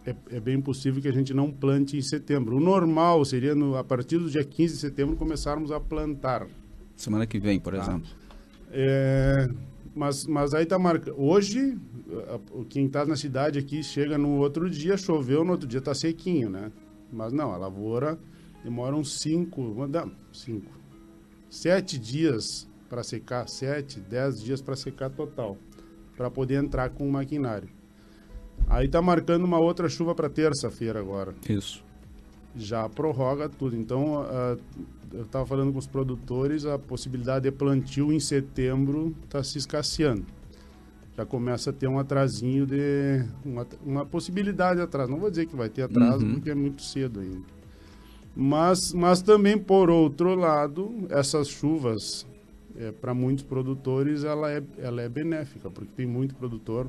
é, 0.06 0.16
é 0.32 0.40
bem 0.42 0.60
possível 0.60 1.02
que 1.02 1.08
a 1.08 1.14
gente 1.14 1.34
não 1.34 1.50
plante 1.50 1.96
em 1.96 2.02
setembro. 2.02 2.58
O 2.58 2.60
normal 2.60 3.24
seria 3.24 3.56
no, 3.56 3.78
a 3.78 3.84
partir 3.86 4.18
do 4.18 4.30
dia 4.30 4.44
15 4.44 4.74
de 4.74 4.80
setembro 4.82 5.16
começarmos 5.16 5.72
a 5.72 5.80
plantar. 5.80 6.46
Semana 6.98 7.26
que 7.26 7.40
vem, 7.40 7.58
por 7.58 7.74
Tá. 7.74 7.82
exemplo. 7.82 8.10
É, 8.70 9.50
mas, 9.96 10.26
mas 10.26 10.54
aí 10.54 10.66
tá 10.66 10.80
marcando. 10.80 11.20
Hoje, 11.20 11.78
quem 12.70 12.90
tá 12.90 13.06
na 13.06 13.16
cidade 13.16 13.60
aqui 13.60 13.84
chega 13.84 14.18
no 14.18 14.38
outro 14.38 14.70
dia, 14.70 14.98
choveu, 14.98 15.44
no 15.44 15.52
outro 15.52 15.68
dia 15.68 15.82
tá 15.82 15.94
sequinho, 15.94 16.50
né? 16.50 16.72
Mas 17.12 17.32
não, 17.32 17.52
a 17.52 17.58
lavoura 17.58 18.18
demora 18.64 18.96
uns 18.96 19.20
cinco, 19.20 19.74
vamos 19.74 19.92
dar 19.92 20.10
cinco, 20.32 20.72
sete 21.50 22.00
dias 22.00 22.68
para 22.90 23.04
secar, 23.04 23.48
sete, 23.48 24.00
dez 24.00 24.42
dias 24.42 24.62
para 24.62 24.76
secar 24.76 25.10
total, 25.10 25.58
para 26.16 26.32
poder 26.32 26.64
entrar 26.64 26.90
com 26.90 27.08
o 27.08 27.12
maquinário. 27.12 27.70
Aí 28.68 28.88
tá 28.88 29.02
marcando 29.02 29.44
uma 29.44 29.60
outra 29.60 29.90
chuva 29.90 30.16
para 30.16 30.30
terça-feira 30.30 31.00
agora 31.00 31.36
Isso. 31.50 31.84
já 32.56 32.88
prorroga 32.88 33.50
tudo. 33.50 33.76
Então, 33.76 34.22
ah, 34.22 34.58
eu 35.14 35.22
estava 35.24 35.46
falando 35.46 35.72
com 35.72 35.80
os 35.80 35.88
produtores, 35.88 36.66
a 36.66 36.78
possibilidade 36.80 37.44
de 37.44 37.52
plantio 37.52 38.12
em 38.12 38.20
setembro 38.20 39.16
está 39.24 39.44
se 39.44 39.58
escasseando. 39.58 40.26
Já 41.16 41.26
começa 41.26 41.70
a 41.70 41.74
ter 41.74 41.88
um 41.88 42.00
atrasinho 42.00 42.66
de. 42.66 43.24
Uma, 43.46 43.68
uma 43.86 44.06
possibilidade 44.06 44.78
de 44.78 44.82
atraso. 44.84 45.12
Não 45.12 45.20
vou 45.20 45.30
dizer 45.30 45.46
que 45.46 45.56
vai 45.56 45.70
ter 45.70 45.84
atraso, 45.84 46.26
Uhum. 46.26 46.34
porque 46.34 46.50
é 46.50 46.56
muito 46.56 46.82
cedo 46.82 47.20
ainda. 47.20 47.42
Mas, 48.36 48.92
mas 48.94 49.22
também, 49.22 49.56
por 49.58 49.92
outro 49.92 50.34
lado, 50.34 50.92
essas 51.10 51.48
chuvas, 51.48 52.26
para 53.00 53.14
muitos 53.14 53.44
produtores, 53.44 54.24
ela 54.24 54.52
é, 54.52 54.64
ela 54.80 55.04
é 55.04 55.08
benéfica, 55.08 55.70
porque 55.70 55.92
tem 55.96 56.08
muito 56.08 56.34
produtor. 56.34 56.88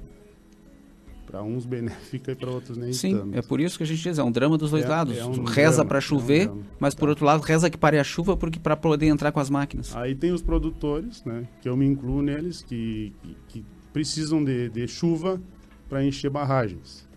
Para 1.26 1.42
uns 1.42 1.64
benéfica 1.66 2.32
e 2.32 2.34
para 2.34 2.50
outros 2.50 2.76
nem 2.76 2.92
Sim, 2.92 3.16
tanto. 3.18 3.38
é 3.38 3.42
por 3.42 3.60
isso 3.60 3.76
que 3.78 3.82
a 3.82 3.86
gente 3.86 4.02
diz, 4.02 4.18
é 4.18 4.22
um 4.22 4.30
drama 4.30 4.56
dos 4.58 4.70
dois 4.70 4.84
É- 4.84 4.88
lados. 4.88 5.16
é 5.16 5.24
um 5.24 5.42
reza 5.44 5.84
para 5.84 5.96
é 5.96 5.98
um 5.98 6.02
chover, 6.02 6.50
mas 6.78 6.94
por 6.94 7.08
outro 7.08 7.24
lado 7.24 7.40
reza 7.42 7.68
que 7.70 7.76
pare 7.78 7.98
a 7.98 8.04
chuva 8.04 8.36
porque 8.36 8.58
para 8.60 8.76
poder 8.76 9.06
entrar 9.06 9.32
com 9.32 9.40
as 9.40 9.48
máquinas. 9.50 9.94
Aí 9.96 10.14
tem 10.14 10.32
os 10.32 10.42
produtores, 10.42 11.24
né, 11.24 11.48
que 11.62 11.68
eu 11.68 11.76
me 11.76 11.86
incluo 11.86 12.22
neles, 12.22 12.62
que, 12.62 13.12
que, 13.22 13.36
que 13.48 13.64
precisam 13.92 14.44
de, 14.44 14.68
de 14.68 14.86
chuva 14.86 15.40
para 15.88 16.04
encher 16.04 16.30
barragens. 16.30 17.08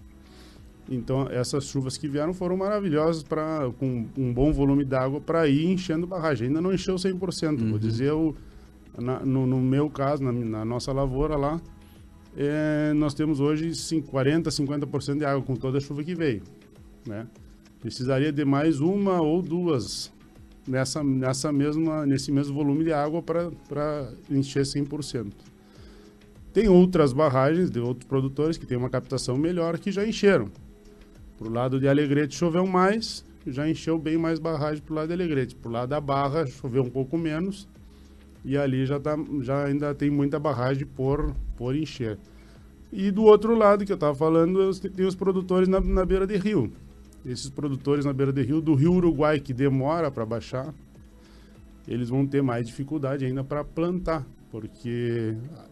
Então, 0.89 1.27
essas 1.29 1.65
chuvas 1.65 1.97
que 1.97 2.07
vieram 2.07 2.33
foram 2.33 2.55
maravilhosas 2.55 3.21
para 3.21 3.69
com 3.77 4.05
um 4.17 4.33
bom 4.33 4.53
volume 4.53 4.85
d'água 4.85 5.19
para 5.19 5.45
ir 5.47 5.65
enchendo 5.65 6.07
barragem. 6.07 6.47
Ainda 6.47 6.61
não 6.61 6.73
encheu 6.73 6.95
100%. 6.95 7.69
Vou 7.69 7.77
dizer, 7.77 8.13
o, 8.13 8.33
na- 8.97 9.19
no, 9.19 9.45
no 9.45 9.59
meu 9.59 9.89
caso, 9.89 10.23
na, 10.23 10.31
na 10.31 10.63
nossa 10.63 10.93
lavoura 10.93 11.35
lá, 11.35 11.59
é, 12.37 12.93
nós 12.93 13.13
temos 13.13 13.39
hoje 13.39 13.73
cin- 13.73 14.01
40%, 14.01 14.43
50% 14.51 15.17
de 15.17 15.25
água 15.25 15.41
com 15.41 15.55
toda 15.55 15.79
a 15.79 15.81
chuva 15.81 16.03
que 16.03 16.13
veio. 16.13 16.43
Né? 17.05 17.25
Precisaria 17.79 18.31
de 18.31 18.45
mais 18.45 18.79
uma 18.79 19.19
ou 19.21 19.41
duas 19.41 20.11
nessa, 20.67 21.03
nessa 21.03 21.51
mesma, 21.51 22.05
nesse 22.05 22.31
mesmo 22.31 22.53
volume 22.53 22.83
de 22.83 22.93
água 22.93 23.23
para 23.23 24.11
encher 24.29 24.63
100%. 24.63 25.31
Tem 26.53 26.67
outras 26.67 27.13
barragens 27.13 27.69
de 27.69 27.79
outros 27.79 28.07
produtores 28.07 28.57
que 28.57 28.65
têm 28.65 28.77
uma 28.77 28.89
captação 28.89 29.37
melhor 29.37 29.77
que 29.79 29.91
já 29.91 30.05
encheram. 30.05 30.49
Para 31.37 31.47
o 31.47 31.51
lado 31.51 31.79
de 31.79 31.87
Alegrete 31.87 32.35
choveu 32.35 32.65
mais, 32.65 33.23
já 33.45 33.69
encheu 33.69 33.97
bem 33.97 34.17
mais 34.17 34.39
barragem 34.39 34.81
para 34.83 34.91
o 34.91 34.95
lado 34.95 35.07
de 35.07 35.13
Alegrete. 35.13 35.55
Para 35.55 35.69
o 35.69 35.71
lado 35.71 35.89
da 35.89 36.01
Barra 36.01 36.45
choveu 36.47 36.83
um 36.83 36.89
pouco 36.89 37.17
menos 37.17 37.67
e 38.47 38.57
ali 38.57 38.85
já, 38.85 38.97
tá, 38.97 39.17
já 39.41 39.65
ainda 39.65 39.93
tem 39.93 40.09
muita 40.09 40.39
barragem 40.39 40.85
por, 40.85 41.35
por 41.57 41.75
encher. 41.75 42.17
E 42.93 43.11
do 43.11 43.23
outro 43.23 43.53
lado 43.53 43.85
que 43.85 43.91
eu 43.91 43.95
estava 43.95 44.15
falando, 44.15 44.73
tem 44.91 45.05
os 45.05 45.15
produtores 45.15 45.67
na, 45.67 45.81
na 45.81 46.05
beira 46.05 46.25
de 46.25 46.37
rio. 46.37 46.71
Esses 47.25 47.49
produtores 47.49 48.05
na 48.05 48.13
beira 48.13 48.31
de 48.31 48.41
rio, 48.41 48.61
do 48.61 48.73
rio 48.73 48.93
Uruguai, 48.93 49.37
que 49.41 49.53
demora 49.53 50.09
para 50.09 50.25
baixar, 50.25 50.73
eles 51.85 52.07
vão 52.07 52.25
ter 52.25 52.41
mais 52.41 52.65
dificuldade 52.67 53.25
ainda 53.25 53.43
para 53.43 53.65
plantar, 53.65 54.25
porque 54.49 55.35
ah, 55.57 55.65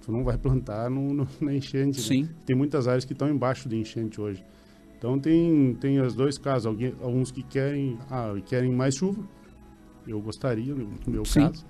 tu 0.00 0.12
não 0.12 0.22
vai 0.22 0.38
plantar 0.38 0.88
no, 0.88 1.12
no- 1.12 1.28
na 1.40 1.52
enchente. 1.52 1.98
né? 1.98 2.04
Sim. 2.06 2.28
Tem 2.46 2.54
muitas 2.54 2.86
áreas 2.86 3.04
que 3.04 3.12
estão 3.12 3.28
embaixo 3.28 3.68
de 3.68 3.76
enchente 3.76 4.20
hoje. 4.20 4.44
Então 4.96 5.18
tem, 5.18 5.74
tem 5.80 6.00
os 6.00 6.14
dois 6.14 6.38
casos, 6.38 6.66
alguém, 6.66 6.94
alguns 7.00 7.32
que 7.32 7.42
querem, 7.42 7.98
ah, 8.08 8.34
querem 8.46 8.70
mais 8.72 8.94
chuva, 8.94 9.20
eu 10.06 10.20
gostaria, 10.20 10.74
no 10.74 10.88
meu 11.08 11.24
Sim. 11.24 11.40
caso, 11.48 11.66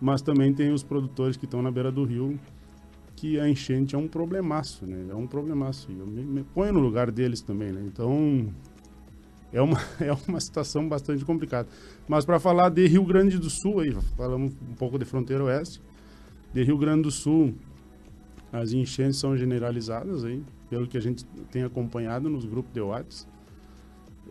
mas 0.00 0.22
também 0.22 0.52
tem 0.52 0.72
os 0.72 0.82
produtores 0.82 1.36
que 1.36 1.44
estão 1.44 1.60
na 1.60 1.70
beira 1.70 1.92
do 1.92 2.04
rio, 2.04 2.38
que 3.16 3.38
a 3.38 3.48
enchente 3.48 3.94
é 3.94 3.98
um 3.98 4.08
problemaço, 4.08 4.86
né? 4.86 5.06
É 5.10 5.14
um 5.14 5.26
problemaço. 5.26 5.92
E 5.92 5.98
Eu 5.98 6.06
me, 6.06 6.22
me 6.22 6.42
ponho 6.42 6.72
no 6.72 6.80
lugar 6.80 7.10
deles 7.10 7.42
também, 7.42 7.70
né? 7.70 7.82
Então, 7.84 8.48
é 9.52 9.60
uma, 9.60 9.78
é 10.00 10.10
uma 10.26 10.40
situação 10.40 10.88
bastante 10.88 11.24
complicada. 11.24 11.68
Mas 12.08 12.24
para 12.24 12.40
falar 12.40 12.70
de 12.70 12.86
Rio 12.86 13.04
Grande 13.04 13.38
do 13.38 13.50
Sul, 13.50 13.80
aí, 13.80 13.92
falamos 14.16 14.52
um 14.52 14.74
pouco 14.74 14.98
de 14.98 15.04
fronteira 15.04 15.44
oeste, 15.44 15.82
de 16.52 16.62
Rio 16.62 16.78
Grande 16.78 17.02
do 17.02 17.10
Sul, 17.10 17.54
as 18.52 18.72
enchentes 18.72 19.18
são 19.18 19.36
generalizadas 19.36 20.24
aí, 20.24 20.42
pelo 20.68 20.86
que 20.86 20.96
a 20.96 21.00
gente 21.00 21.24
tem 21.50 21.62
acompanhado 21.62 22.28
nos 22.28 22.44
grupos 22.44 22.72
de 22.72 22.80
WhatsApp. 22.80 23.30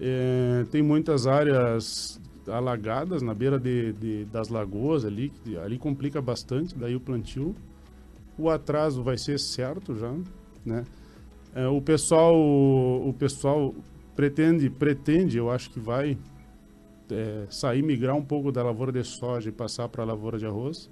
É, 0.02 0.66
tem 0.72 0.82
muitas 0.82 1.28
áreas 1.28 2.20
alagadas 2.50 3.22
na 3.22 3.34
beira 3.34 3.60
de, 3.60 3.94
de, 3.94 4.26
das 4.26 4.50
lagoas 4.50 5.06
ali, 5.06 5.32
ali 5.64 5.78
complica 5.78 6.22
bastante, 6.22 6.76
daí 6.76 6.96
o 6.96 7.00
plantio. 7.00 7.56
O 8.38 8.50
atraso 8.50 9.04
vai 9.04 9.18
ser 9.18 9.40
certo 9.40 9.96
já, 9.98 10.14
né? 10.66 10.86
É, 11.54 11.68
o 11.68 11.82
pessoal, 11.82 12.36
o 12.36 13.14
pessoal 13.18 13.74
pretende, 14.16 14.70
pretende, 14.70 15.38
eu 15.38 15.50
acho 15.50 15.70
que 15.70 15.80
vai 15.80 16.18
é, 17.12 17.46
sair, 17.50 17.82
migrar 17.82 18.16
um 18.16 18.24
pouco 18.24 18.52
da 18.52 18.64
lavoura 18.64 18.92
de 18.92 19.04
soja 19.04 19.50
e 19.50 19.52
passar 19.52 19.90
para 19.90 20.04
a 20.04 20.06
lavoura 20.06 20.38
de 20.38 20.46
arroz. 20.46 20.90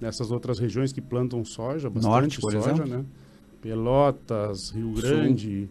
Nessas 0.00 0.30
outras 0.30 0.58
regiões 0.58 0.92
que 0.92 1.00
plantam 1.00 1.42
soja, 1.44 1.88
bastante 1.88 2.12
Norte, 2.12 2.40
por 2.40 2.52
soja, 2.52 2.70
exemplo? 2.70 2.86
né? 2.86 3.04
Pelotas, 3.62 4.70
Rio 4.70 4.92
Grande, 4.92 5.70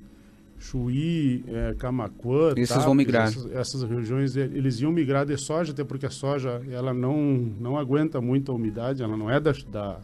Chuí, 0.59 1.43
é, 1.47 1.75
Camacuã, 1.77 2.53
Esses 2.55 2.69
Tapes, 2.69 2.85
vão 2.85 2.95
migrar. 2.95 3.27
Essas, 3.27 3.51
essas 3.51 3.83
regiões, 3.83 4.35
eles 4.35 4.79
iam 4.79 4.91
migrar 4.91 5.25
de 5.25 5.38
soja, 5.38 5.71
até 5.71 5.83
porque 5.83 6.05
a 6.05 6.09
soja, 6.09 6.62
ela 6.69 6.93
não, 6.93 7.17
não 7.59 7.77
aguenta 7.77 8.21
muita 8.21 8.51
umidade, 8.51 9.03
ela 9.03 9.17
não 9.17 9.29
é 9.29 9.39
da, 9.39 9.51
da 9.69 10.00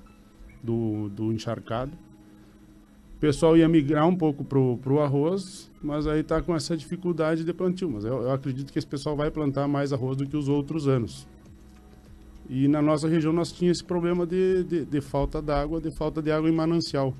do, 0.63 1.09
do 1.09 1.31
encharcado. 1.31 1.91
O 3.15 3.19
pessoal 3.21 3.55
ia 3.55 3.69
migrar 3.69 4.07
um 4.07 4.15
pouco 4.15 4.43
pro, 4.43 4.77
pro 4.77 4.99
arroz, 4.99 5.69
mas 5.81 6.07
aí 6.07 6.23
tá 6.23 6.41
com 6.41 6.55
essa 6.55 6.75
dificuldade 6.75 7.43
de 7.43 7.53
plantio. 7.53 7.89
Mas 7.89 8.03
eu, 8.03 8.23
eu 8.23 8.31
acredito 8.31 8.71
que 8.73 8.79
esse 8.79 8.87
pessoal 8.87 9.15
vai 9.15 9.29
plantar 9.29 9.67
mais 9.67 9.93
arroz 9.93 10.17
do 10.17 10.25
que 10.25 10.35
os 10.35 10.47
outros 10.47 10.87
anos. 10.87 11.27
E 12.49 12.67
na 12.67 12.81
nossa 12.81 13.07
região 13.07 13.31
nós 13.31 13.51
tínhamos 13.51 13.77
esse 13.77 13.83
problema 13.85 14.25
de, 14.25 14.63
de, 14.63 14.85
de 14.85 15.01
falta 15.01 15.41
d'água, 15.41 15.79
de 15.79 15.91
falta 15.91 16.21
de 16.21 16.31
água 16.31 16.49
em 16.49 16.51
manancial, 16.53 17.13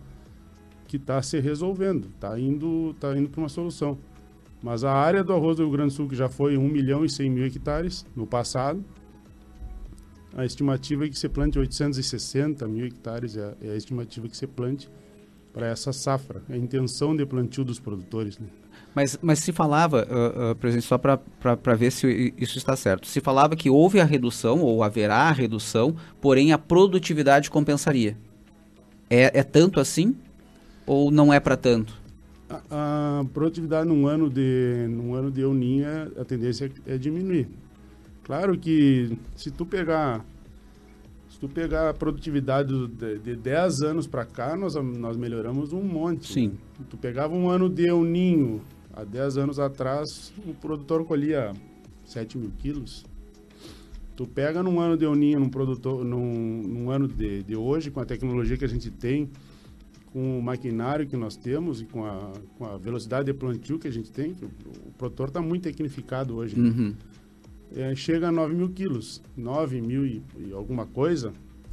que 0.92 0.98
está 0.98 1.22
se 1.22 1.40
resolvendo, 1.40 2.10
está 2.14 2.38
indo, 2.38 2.94
tá 3.00 3.18
indo 3.18 3.30
para 3.30 3.40
uma 3.40 3.48
solução. 3.48 3.98
Mas 4.62 4.84
a 4.84 4.92
área 4.92 5.24
do 5.24 5.32
arroz 5.32 5.56
do 5.56 5.64
Rio 5.64 5.72
Grande 5.72 5.94
do 5.94 5.96
Sul, 5.96 6.10
que 6.10 6.18
já 6.18 6.28
foi 6.28 6.58
1 6.58 6.68
milhão 6.68 7.06
e 7.06 7.10
100 7.10 7.30
mil 7.30 7.46
hectares 7.46 8.06
no 8.14 8.28
passado, 8.28 8.84
a 10.36 10.44
estimativa 10.44 11.06
é 11.06 11.10
que 11.10 11.18
se 11.18 11.30
plante 11.30 11.58
860 11.58 12.68
mil 12.68 12.86
hectares, 12.86 13.38
é, 13.38 13.56
é 13.62 13.70
a 13.70 13.76
estimativa 13.78 14.28
que 14.28 14.36
se 14.36 14.46
plante 14.46 14.90
para 15.54 15.68
essa 15.68 15.94
safra, 15.94 16.44
é 16.50 16.56
a 16.56 16.58
intenção 16.58 17.16
de 17.16 17.26
plantio 17.26 17.64
dos 17.64 17.80
produtores. 17.80 18.38
Né? 18.38 18.48
Mas, 18.94 19.18
mas 19.22 19.40
se 19.40 19.54
falava, 19.54 20.06
uh, 20.06 20.52
uh, 20.52 20.56
presidente, 20.56 20.88
só 20.88 20.98
para 20.98 21.76
ver 21.76 21.90
se 21.92 22.34
isso 22.38 22.58
está 22.58 22.76
certo, 22.76 23.08
se 23.08 23.22
falava 23.22 23.56
que 23.56 23.70
houve 23.70 24.02
a 24.02 24.06
redução, 24.06 24.60
ou 24.60 24.84
haverá 24.84 25.30
a 25.30 25.32
redução, 25.32 25.96
porém 26.20 26.52
a 26.52 26.58
produtividade 26.58 27.50
compensaria. 27.50 28.18
É, 29.10 29.40
é 29.40 29.44
tanto 29.44 29.80
assim? 29.80 30.18
Ou 30.86 31.12
não 31.12 31.34
é 31.34 31.40
para 31.40 31.56
tanto? 31.56 32.00
A, 32.50 33.20
a, 33.20 33.26
produtividade 33.34 33.88
num 33.88 34.08
ano 34.08 34.30
de 34.30 34.88
num 34.90 35.14
ano 35.16 35.32
de 35.32 35.46
Niño, 35.46 35.86
a 36.20 36.26
tendência 36.26 36.72
é, 36.86 36.96
é 36.96 36.98
diminuir. 36.98 37.48
Claro 38.24 38.58
que 38.58 39.18
se 39.36 39.52
tu 39.52 39.66
pegar 39.66 40.26
se 41.30 41.40
tu 41.40 41.48
pegar 41.48 41.90
a 41.90 41.94
produtividade 41.94 42.88
de, 42.88 43.20
de 43.20 43.36
10 43.36 43.82
anos 43.84 44.06
para 44.06 44.26
cá, 44.26 44.56
nós, 44.56 44.76
nós 44.76 45.16
melhoramos 45.16 45.72
um 45.72 45.82
monte. 45.82 46.32
Sim. 46.32 46.48
Né? 46.50 46.86
Tu 46.90 46.98
pegava 46.98 47.34
um 47.34 47.50
ano 47.50 47.70
de 47.70 47.88
El 47.88 48.04
Ninho, 48.04 48.62
há 48.94 49.06
10 49.06 49.38
anos 49.38 49.60
atrás, 49.60 50.34
o 50.46 50.54
produtor 50.54 51.06
colhia 51.06 51.54
7 52.06 52.38
mil 52.38 52.52
quilos. 52.58 53.06
Tu 54.16 54.28
pega 54.28 54.62
num 54.62 54.80
ano 54.80 54.98
de 54.98 55.06
El 55.06 55.16
Ninho, 55.16 55.40
num, 55.40 55.50
produtor, 55.50 56.04
num, 56.04 56.64
num 56.68 56.92
ano 56.92 57.08
de, 57.08 57.44
de 57.44 57.56
hoje, 57.56 57.90
com 57.90 58.02
a 58.02 58.06
tecnologia 58.06 58.58
que 58.58 58.66
a 58.66 58.70
gente 58.70 58.92
tem, 58.92 59.30
com 60.12 60.38
o 60.38 60.42
maquinário 60.42 61.08
que 61.08 61.16
nós 61.16 61.36
temos 61.36 61.82
e 61.82 61.86
com 61.86 62.06
a, 62.06 62.32
com 62.58 62.66
a 62.66 62.78
velocidade 62.78 63.26
de 63.26 63.34
plantio 63.34 63.80
que 63.80 63.88
a 63.88 63.92
gente 63.92 64.12
tem, 64.12 64.36
o, 64.42 64.90
o 64.90 64.92
produtor 64.98 65.30
está 65.30 65.42
muito 65.42 65.64
tecnificado 65.64 66.36
hoje. 66.36 66.58
né? 66.60 66.70
Uhum. 66.70 66.96
É, 67.74 67.96
chega 67.96 68.28
a 68.28 68.32
9 68.32 68.54
mil 68.54 68.70
quilos. 68.70 69.22
9 69.38 69.82
mil 69.82 70.06
e, 70.06 70.22
e, 70.38 70.52
alguma 70.52 70.86
coisa, 70.86 71.32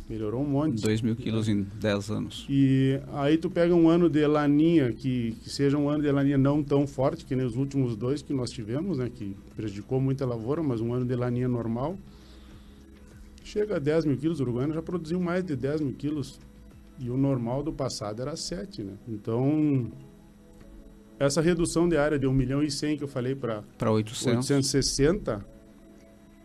melhorou 0.09 0.43
um 0.43 0.49
monte. 0.49 0.81
2 0.81 1.03
mil 1.03 1.17
quilos 1.17 1.49
em 1.49 1.63
10 1.63 2.11
anos. 2.11 2.47
E 2.49 3.01
aí 3.13 3.37
tu 3.37 3.51
pega 3.51 3.75
um 3.75 3.89
ano 3.89 4.09
de 4.09 4.25
laninha, 4.25 4.93
que, 4.93 5.33
que 5.43 5.51
seja 5.51 5.77
um 5.77 5.89
ano 5.89 6.03
de 6.03 6.13
laninha 6.13 6.39
não 6.39 6.63
tão 6.63 6.87
forte, 6.87 7.25
que 7.25 7.35
nem 7.35 7.45
os 7.45 7.57
últimos 7.57 7.97
dois 7.97 8.23
que 8.23 8.33
nós 8.33 8.51
tivemos, 8.51 8.99
né? 8.99 9.11
Que 9.13 9.35
prejudicou 9.57 10.01
muita 10.01 10.25
lavoura, 10.25 10.63
mas 10.63 10.81
um 10.81 10.95
ano 10.95 11.05
de 11.05 11.17
laninha 11.17 11.49
normal. 11.49 11.99
Chega 13.43 13.77
a 13.77 13.79
10 13.81 14.05
mil 14.05 14.17
quilos, 14.17 14.39
o 14.39 14.45
Uruguaiana 14.45 14.75
já 14.75 14.83
produziu 14.83 15.19
mais 15.19 15.43
de 15.43 15.57
10 15.57 15.81
mil 15.81 15.95
quilos. 15.95 16.39
E 16.99 17.11
o 17.11 17.17
normal 17.17 17.63
do 17.63 17.73
passado 17.73 18.21
era 18.21 18.37
7, 18.37 18.83
né? 18.83 18.95
Então, 19.07 19.91
essa 21.19 21.41
redução 21.41 21.89
de 21.89 21.97
área 21.97 22.19
de 22.19 22.27
1 22.27 22.33
milhão 22.33 22.63
e 22.63 22.71
100 22.71 22.99
que 22.99 23.05
eu 23.05 23.09
falei 23.09 23.35
para 23.35 23.63
800. 23.81 24.27
860, 24.27 25.45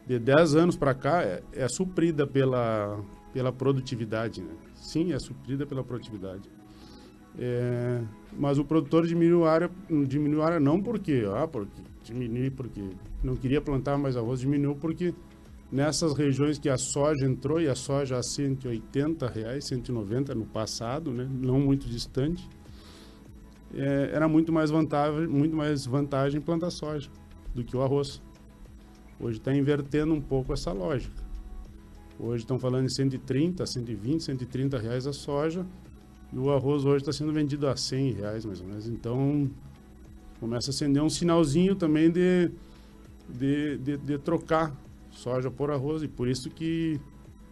de 0.06 0.20
10 0.20 0.56
anos 0.56 0.76
para 0.76 0.94
cá, 0.94 1.24
é, 1.24 1.42
é, 1.54 1.68
suprida 1.68 2.28
pela, 2.28 3.00
pela 3.32 3.52
produtividade. 3.52 4.42
Né? 4.42 4.54
Sim, 4.76 5.13
é 5.13 5.20
suprida 5.20 5.66
pela 5.66 5.84
produtividade. 5.84 6.50
É, 7.38 8.02
mas 8.38 8.60
o 8.60 8.66
produtor 8.66 9.08
diminuiu 9.08 9.46
a 9.46 9.52
área, 9.52 9.72
diminuiu 10.08 10.44
a 10.44 10.46
área 10.46 10.60
não 10.60 10.82
porque, 10.82 11.24
ah, 11.34 11.48
porque 11.48 11.82
diminui 12.04 12.52
porque 12.52 12.82
não 13.24 13.36
queria 13.36 13.60
plantar 13.60 13.98
mais 13.98 14.16
arroz, 14.16 14.39
diminuiu 14.39 14.76
porque 14.76 15.16
nessas 15.73 16.13
regiões 16.13 16.59
que 16.59 16.69
a 16.69 16.77
soja 16.77 17.25
entrou 17.25 17.59
e 17.59 17.67
a 17.67 17.73
soja 17.73 18.19
a 18.19 18.21
180 18.21 19.27
reais, 19.27 19.65
190 19.65 20.36
no 20.36 20.45
passado, 20.45 21.09
né, 21.09 21.27
não 21.27 21.59
muito 21.59 21.89
distante, 21.89 22.47
é, 23.73 24.12
era 24.13 24.27
muito 24.27 24.53
mais 24.53 24.69
vantagem, 24.69 25.27
muito 25.27 25.55
mais 25.55 25.88
vantagem 25.88 26.39
plantar 26.39 26.69
soja 26.69 27.09
do 27.55 27.63
que 27.63 27.75
o 27.75 27.81
arroz. 27.81 28.21
Hoje 29.19 29.39
está 29.39 29.51
invertendo 29.51 30.13
um 30.13 30.21
pouco 30.21 30.53
essa 30.53 30.71
lógica. 30.71 31.23
Hoje 32.19 32.43
estão 32.43 32.59
falando 32.59 32.86
em 32.86 32.89
130, 32.89 33.65
120, 33.65 34.21
130 34.21 34.77
reais 34.77 35.07
a 35.07 35.13
soja 35.13 35.65
e 36.31 36.38
o 36.38 36.51
arroz 36.51 36.86
hoje 36.86 36.97
está 36.97 37.12
sendo 37.12 37.33
vendido 37.33 37.67
a 37.67 37.75
100 37.75 38.12
reais 38.12 38.45
mais 38.45 38.62
ou 38.62 38.67
menos. 38.67 38.88
Então 38.88 39.49
começa 40.39 40.69
a 40.69 40.71
acender 40.71 41.01
um 41.01 41.09
sinalzinho 41.09 41.75
também 41.75 42.12
de, 42.12 42.51
de, 43.27 43.77
de, 43.79 43.97
de 43.97 44.17
trocar 44.19 44.71
soja 45.13 45.49
por 45.49 45.71
arroz 45.71 46.04
e 46.04 46.08
por 46.08 46.28
isso 46.28 46.49
que, 46.49 46.99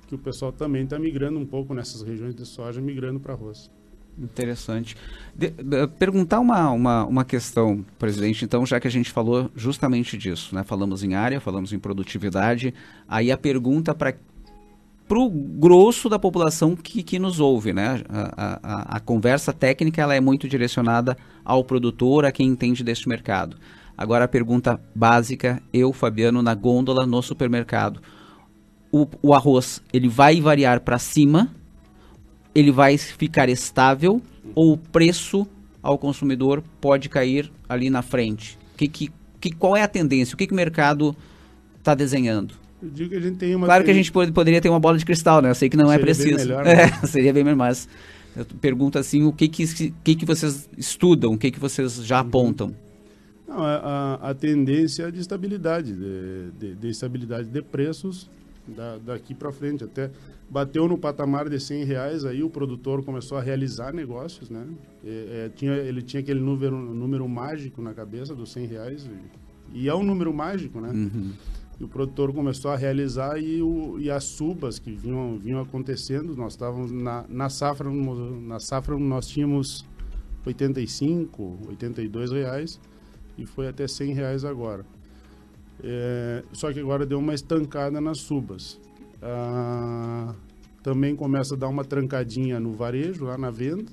que 0.07 0.15
o 0.15 0.17
pessoal 0.17 0.51
também 0.51 0.83
está 0.83 0.99
migrando 0.99 1.39
um 1.39 1.45
pouco 1.45 1.73
nessas 1.73 2.01
regiões 2.01 2.35
de 2.35 2.45
soja, 2.45 2.81
migrando 2.81 3.19
para 3.19 3.33
arroz. 3.33 3.69
Interessante. 4.17 4.95
De, 5.33 5.49
de, 5.49 5.87
perguntar 5.87 6.39
uma, 6.39 6.69
uma, 6.71 7.05
uma 7.05 7.25
questão, 7.25 7.85
presidente, 7.97 8.43
então, 8.43 8.65
já 8.65 8.79
que 8.79 8.87
a 8.87 8.91
gente 8.91 9.09
falou 9.09 9.49
justamente 9.55 10.17
disso, 10.17 10.53
né? 10.53 10.63
Falamos 10.63 11.03
em 11.03 11.13
área, 11.15 11.39
falamos 11.39 11.71
em 11.71 11.79
produtividade, 11.79 12.73
aí 13.07 13.31
a 13.31 13.37
pergunta 13.37 13.93
para 13.93 14.15
para 15.07 15.19
o 15.19 15.29
grosso 15.29 16.07
da 16.07 16.17
população 16.17 16.73
que, 16.73 17.03
que 17.03 17.19
nos 17.19 17.41
ouve, 17.41 17.73
né? 17.73 18.01
A, 18.07 18.59
a, 18.63 18.95
a, 18.95 18.99
conversa 19.01 19.51
técnica 19.51 20.01
ela 20.01 20.15
é 20.15 20.21
muito 20.21 20.47
direcionada 20.47 21.17
ao 21.43 21.65
produtor, 21.65 22.23
a 22.23 22.31
quem 22.31 22.47
entende 22.47 22.81
deste 22.81 23.09
mercado. 23.09 23.57
Agora 24.01 24.25
a 24.25 24.27
pergunta 24.27 24.79
básica, 24.95 25.61
eu, 25.73 25.93
Fabiano, 25.93 26.41
na 26.41 26.55
gôndola 26.55 27.05
no 27.05 27.21
supermercado. 27.21 28.01
O, 28.91 29.07
o 29.21 29.33
arroz, 29.33 29.81
ele 29.93 30.09
vai 30.09 30.41
variar 30.41 30.81
para 30.81 30.99
cima 30.99 31.49
ele 32.53 32.71
vai 32.71 32.97
ficar 32.97 33.49
estável 33.49 34.21
ou 34.53 34.73
o 34.73 34.77
preço 34.77 35.47
ao 35.81 35.97
consumidor 35.97 36.63
pode 36.79 37.09
cair 37.09 37.51
ali 37.67 37.89
na 37.89 38.01
frente? 38.01 38.57
Que, 38.77 38.87
que, 38.87 39.11
que, 39.39 39.51
qual 39.51 39.75
é 39.75 39.81
a 39.81 39.87
tendência? 39.87 40.35
O 40.35 40.37
que, 40.37 40.47
que 40.47 40.53
o 40.53 40.55
mercado 40.55 41.15
está 41.77 41.95
desenhando? 41.95 42.53
Eu 42.81 42.89
digo 42.89 43.09
que 43.11 43.15
a 43.15 43.19
gente 43.19 43.37
tem 43.37 43.55
uma 43.55 43.67
claro 43.67 43.83
que 43.83 43.91
a 43.91 43.93
gente 43.93 44.11
pode, 44.11 44.31
poderia 44.31 44.59
ter 44.59 44.69
uma 44.69 44.79
bola 44.79 44.97
de 44.97 45.05
cristal, 45.05 45.41
né? 45.41 45.49
Eu 45.49 45.55
sei 45.55 45.69
que 45.69 45.77
não 45.77 45.87
seria 45.87 46.01
é 46.01 46.03
preciso. 46.03 46.37
Bem 46.37 46.47
melhor, 46.47 46.67
é, 46.67 46.75
né? 46.75 46.91
seria 47.05 47.33
bem 47.33 47.43
melhor, 47.43 47.57
mas 47.57 47.87
eu 48.35 48.45
pergunto 48.59 48.97
assim, 48.97 49.23
o 49.23 49.31
que 49.31 49.47
que, 49.47 49.91
que, 50.03 50.15
que 50.15 50.25
vocês 50.25 50.67
estudam, 50.77 51.33
o 51.33 51.37
que, 51.37 51.51
que 51.51 51.59
vocês 51.59 52.03
já 52.03 52.19
apontam? 52.19 52.73
Não, 53.51 53.61
a, 53.61 54.13
a, 54.29 54.33
tendência 54.33 55.03
é 55.03 55.11
de 55.11 55.19
estabilidade, 55.19 55.93
de, 55.93 56.51
de, 56.57 56.75
de 56.75 56.87
estabilidade 56.87 57.49
de 57.49 57.61
preços 57.61 58.29
da, 58.65 58.97
daqui 58.97 59.35
para 59.35 59.51
frente. 59.51 59.83
Até 59.83 60.09
bateu 60.49 60.87
no 60.87 60.97
patamar 60.97 61.49
de 61.49 61.59
100 61.59 61.83
reais, 61.83 62.23
aí 62.23 62.43
o 62.43 62.49
produtor 62.49 63.03
começou 63.03 63.37
a 63.37 63.41
realizar 63.41 63.93
negócios, 63.93 64.49
né? 64.49 64.65
E, 65.03 65.09
é, 65.09 65.51
tinha, 65.53 65.73
ele 65.73 66.01
tinha 66.01 66.21
aquele 66.21 66.39
número, 66.39 66.77
número 66.77 67.27
mágico 67.27 67.81
na 67.81 67.93
cabeça 67.93 68.33
dos 68.33 68.53
100 68.53 68.65
reais, 68.67 69.09
e, 69.73 69.81
e 69.81 69.89
é 69.89 69.93
um 69.93 70.03
número 70.03 70.33
mágico, 70.33 70.79
né? 70.79 70.89
Uhum. 70.89 71.31
E 71.77 71.83
o 71.83 71.89
produtor 71.89 72.31
começou 72.31 72.71
a 72.71 72.77
realizar 72.77 73.37
e, 73.37 73.61
o, 73.61 73.99
e 73.99 74.09
as 74.09 74.23
subas 74.23 74.79
que 74.79 74.91
vinham, 74.91 75.37
vinham 75.39 75.59
acontecendo, 75.59 76.37
nós 76.37 76.53
estávamos 76.53 76.89
na, 76.89 77.25
na 77.27 77.49
safra, 77.49 77.89
na 77.89 78.59
safra 78.61 78.97
nós 78.97 79.27
tínhamos 79.27 79.85
85, 80.45 81.59
82 81.67 82.31
reais 82.31 82.79
e 83.37 83.45
foi 83.45 83.67
até 83.67 83.87
100 83.87 84.13
reais 84.13 84.45
agora. 84.45 84.85
É, 85.83 86.43
só 86.53 86.71
que 86.71 86.79
agora 86.79 87.05
deu 87.05 87.19
uma 87.19 87.33
estancada 87.33 87.99
nas 87.99 88.19
subas. 88.19 88.79
Ah, 89.21 90.33
também 90.83 91.15
começa 91.15 91.55
a 91.55 91.57
dar 91.57 91.67
uma 91.67 91.83
trancadinha 91.83 92.59
no 92.59 92.71
varejo, 92.71 93.25
lá 93.25 93.37
na 93.37 93.51
venda, 93.51 93.91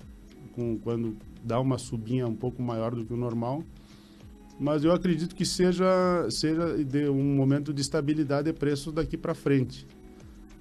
com, 0.52 0.78
quando 0.78 1.16
dá 1.44 1.60
uma 1.60 1.78
subinha 1.78 2.26
um 2.26 2.34
pouco 2.34 2.62
maior 2.62 2.94
do 2.94 3.04
que 3.04 3.12
o 3.12 3.16
normal. 3.16 3.62
mas 4.58 4.82
eu 4.82 4.92
acredito 4.92 5.34
que 5.36 5.44
seja, 5.44 5.86
seja 6.30 6.76
um 7.10 7.36
momento 7.36 7.72
de 7.72 7.80
estabilidade 7.80 8.50
de 8.50 8.58
preços 8.58 8.92
daqui 8.92 9.16
para 9.16 9.34
frente. 9.34 9.86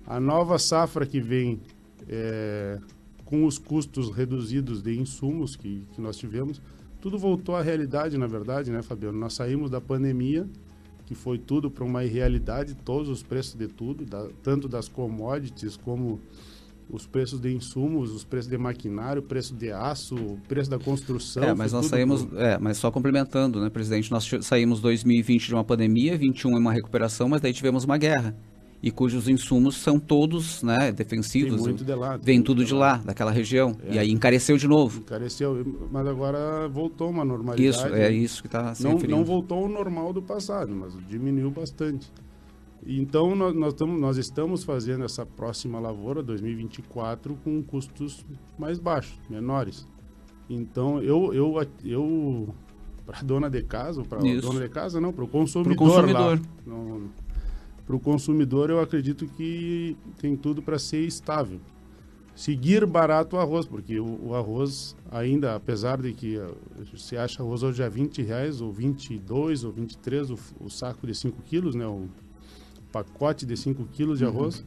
A 0.06 0.20
nova 0.20 0.60
safra 0.60 1.06
que 1.06 1.20
vem 1.20 1.60
é, 2.08 2.80
com 3.26 3.46
os 3.46 3.58
custos 3.58 4.10
reduzidos 4.10 4.82
de 4.82 4.98
insumos 4.98 5.56
que, 5.56 5.84
que 5.94 6.00
nós 6.00 6.16
tivemos, 6.16 6.62
tudo 7.00 7.18
voltou 7.18 7.56
à 7.56 7.62
realidade, 7.62 8.18
na 8.18 8.28
verdade, 8.28 8.72
né, 8.72 8.82
Fabiano? 8.82 9.18
Nós 9.18 9.34
saímos 9.34 9.70
da 9.70 9.80
pandemia, 9.80 10.48
que 11.06 11.16
foi 11.16 11.38
tudo 11.38 11.70
para 11.72 11.84
uma 11.84 12.04
irrealidade, 12.04 12.76
todos 12.76 13.10
os 13.10 13.24
preços 13.24 13.56
de 13.56 13.68
tudo, 13.68 14.06
da, 14.06 14.28
tanto 14.44 14.68
das 14.68 14.90
commodities 14.90 15.78
como 15.78 16.20
os 16.90 17.06
preços 17.06 17.40
de 17.40 17.54
insumos, 17.54 18.12
os 18.12 18.24
preços 18.24 18.50
de 18.50 18.58
maquinário, 18.58 19.22
o 19.22 19.26
preço 19.26 19.54
de 19.54 19.72
aço, 19.72 20.16
o 20.16 20.38
preço 20.48 20.70
da 20.70 20.80
construção. 20.80 21.44
É, 21.44 21.54
mas 21.54 21.74
nós 21.74 21.86
saímos, 21.88 22.26
pro... 22.26 22.40
é, 22.40 22.58
mas 22.58 22.78
só 22.78 22.90
complementando, 22.90 23.62
né, 23.62 23.70
presidente, 23.70 24.10
nós 24.10 24.30
saímos 24.42 24.80
2020 24.80 25.48
de 25.48 25.54
uma 25.54 25.64
pandemia, 25.64 26.18
21 26.18 26.56
é 26.56 26.60
uma 26.60 26.74
recuperação, 26.74 27.28
mas 27.28 27.42
daí 27.42 27.54
tivemos 27.54 27.84
uma 27.84 27.98
guerra 27.98 28.36
e 28.82 28.92
cujos 28.92 29.28
insumos 29.28 29.76
são 29.78 30.00
todos 30.00 30.62
né, 30.62 30.92
defensivos. 30.92 31.56
Tem 31.56 31.64
muito 31.64 31.84
de 31.84 31.94
lá. 31.94 32.18
Vem 32.18 32.42
tudo 32.42 32.64
de 32.64 32.74
lá, 32.74 32.98
daquela 32.98 33.32
região. 33.32 33.76
É. 33.86 33.96
E 33.96 34.00
aí 34.00 34.12
encareceu 34.12 34.58
de 34.58 34.68
novo. 34.68 35.00
Encareceu, 35.00 35.66
mas 35.92 36.06
agora 36.08 36.68
voltou 36.68 37.10
uma 37.10 37.26
normalidade. 37.26 37.70
Isso, 37.70 37.88
é 37.88 38.12
isso 38.12 38.42
que 38.42 38.48
está 38.48 38.76
se 38.76 38.84
não, 38.84 38.98
não 38.98 39.26
voltou 39.26 39.64
ao 39.64 39.70
normal 39.70 40.14
do 40.14 40.22
passado, 40.22 40.74
mas 40.74 40.94
diminuiu 41.08 41.50
bastante. 41.50 42.12
Então, 42.86 43.36
nós, 43.36 43.54
nós, 43.56 43.74
tamo, 43.74 43.98
nós 43.98 44.18
estamos 44.18 44.64
fazendo 44.64 45.04
essa 45.04 45.26
próxima 45.26 45.80
lavoura, 45.80 46.24
2024, 46.24 47.36
com 47.44 47.62
custos 47.64 48.26
mais 48.58 48.80
baixos, 48.80 49.20
menores. 49.30 49.86
Então, 50.50 51.02
eu, 51.02 51.34
eu, 51.34 51.68
eu 51.84 52.56
para 53.06 53.22
dona 53.22 53.50
de 53.50 53.64
casa, 53.64 54.04
para 54.04 54.20
dona 54.20 54.62
de 54.62 54.70
casa, 54.70 55.02
não, 55.02 55.12
para 55.12 55.24
o 55.24 55.28
consumidor, 55.28 55.76
consumidor. 55.76 56.40
Para 57.88 57.96
o 57.96 58.00
consumidor, 58.00 58.70
eu 58.70 58.80
acredito 58.80 59.26
que 59.26 59.98
tem 60.20 60.36
tudo 60.36 60.62
para 60.62 60.78
ser 60.78 61.02
estável. 61.02 61.60
Seguir 62.36 62.86
barato 62.86 63.36
o 63.36 63.40
arroz, 63.40 63.66
porque 63.66 64.00
o, 64.00 64.28
o, 64.28 64.36
arroz 64.36 64.96
ainda, 65.10 65.56
apesar 65.56 66.00
de 66.00 66.14
que 66.14 66.38
uh, 66.38 66.56
você 66.94 67.18
acha 67.18 67.42
arroz 67.42 67.64
hoje 67.64 67.82
a 67.82 67.90
20 67.90 68.22
reais, 68.22 68.62
ou 68.62 68.72
22, 68.72 69.64
ou 69.64 69.72
23, 69.72 70.30
o, 70.30 70.38
o 70.60 70.70
saco 70.70 71.08
de 71.08 71.16
5 71.16 71.42
quilos, 71.42 71.74
né, 71.74 71.88
o, 71.88 72.08
pacote 72.92 73.46
de 73.46 73.56
5 73.56 73.86
quilos 73.86 74.20
de 74.20 74.26
uhum. 74.26 74.32
arroz. 74.32 74.66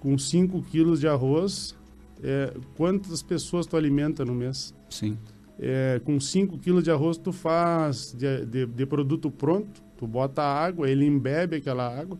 Com 0.00 0.16
5 0.16 0.62
quilos 0.62 1.00
de 1.00 1.08
arroz, 1.08 1.74
é, 2.22 2.54
quantas 2.76 3.22
pessoas 3.22 3.66
tu 3.66 3.76
alimenta 3.76 4.24
no 4.24 4.34
mês? 4.34 4.74
Sim. 4.90 5.18
É, 5.58 6.00
com 6.04 6.20
5 6.20 6.58
quilos 6.58 6.84
de 6.84 6.90
arroz, 6.90 7.16
tu 7.16 7.32
faz 7.32 8.12
de, 8.12 8.44
de, 8.44 8.66
de, 8.66 8.86
produto 8.86 9.30
pronto, 9.30 9.82
tu 9.96 10.06
bota 10.06 10.42
água, 10.42 10.88
ele 10.88 11.06
embebe 11.06 11.56
aquela 11.56 11.88
água. 11.88 12.18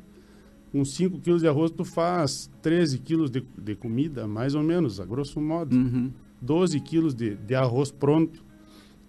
Com 0.72 0.84
5 0.84 1.20
quilos 1.20 1.42
de 1.42 1.48
arroz, 1.48 1.70
tu 1.70 1.84
faz 1.84 2.50
13 2.60 2.98
quilos 2.98 3.30
de, 3.30 3.44
de 3.56 3.74
comida, 3.74 4.26
mais 4.26 4.54
ou 4.54 4.62
menos, 4.62 5.00
a 5.00 5.04
grosso 5.04 5.40
modo. 5.40 5.74
Uhum. 5.74 6.12
12 6.40 6.80
quilos 6.80 7.14
de, 7.14 7.34
de 7.36 7.54
arroz 7.54 7.90
pronto. 7.90 8.44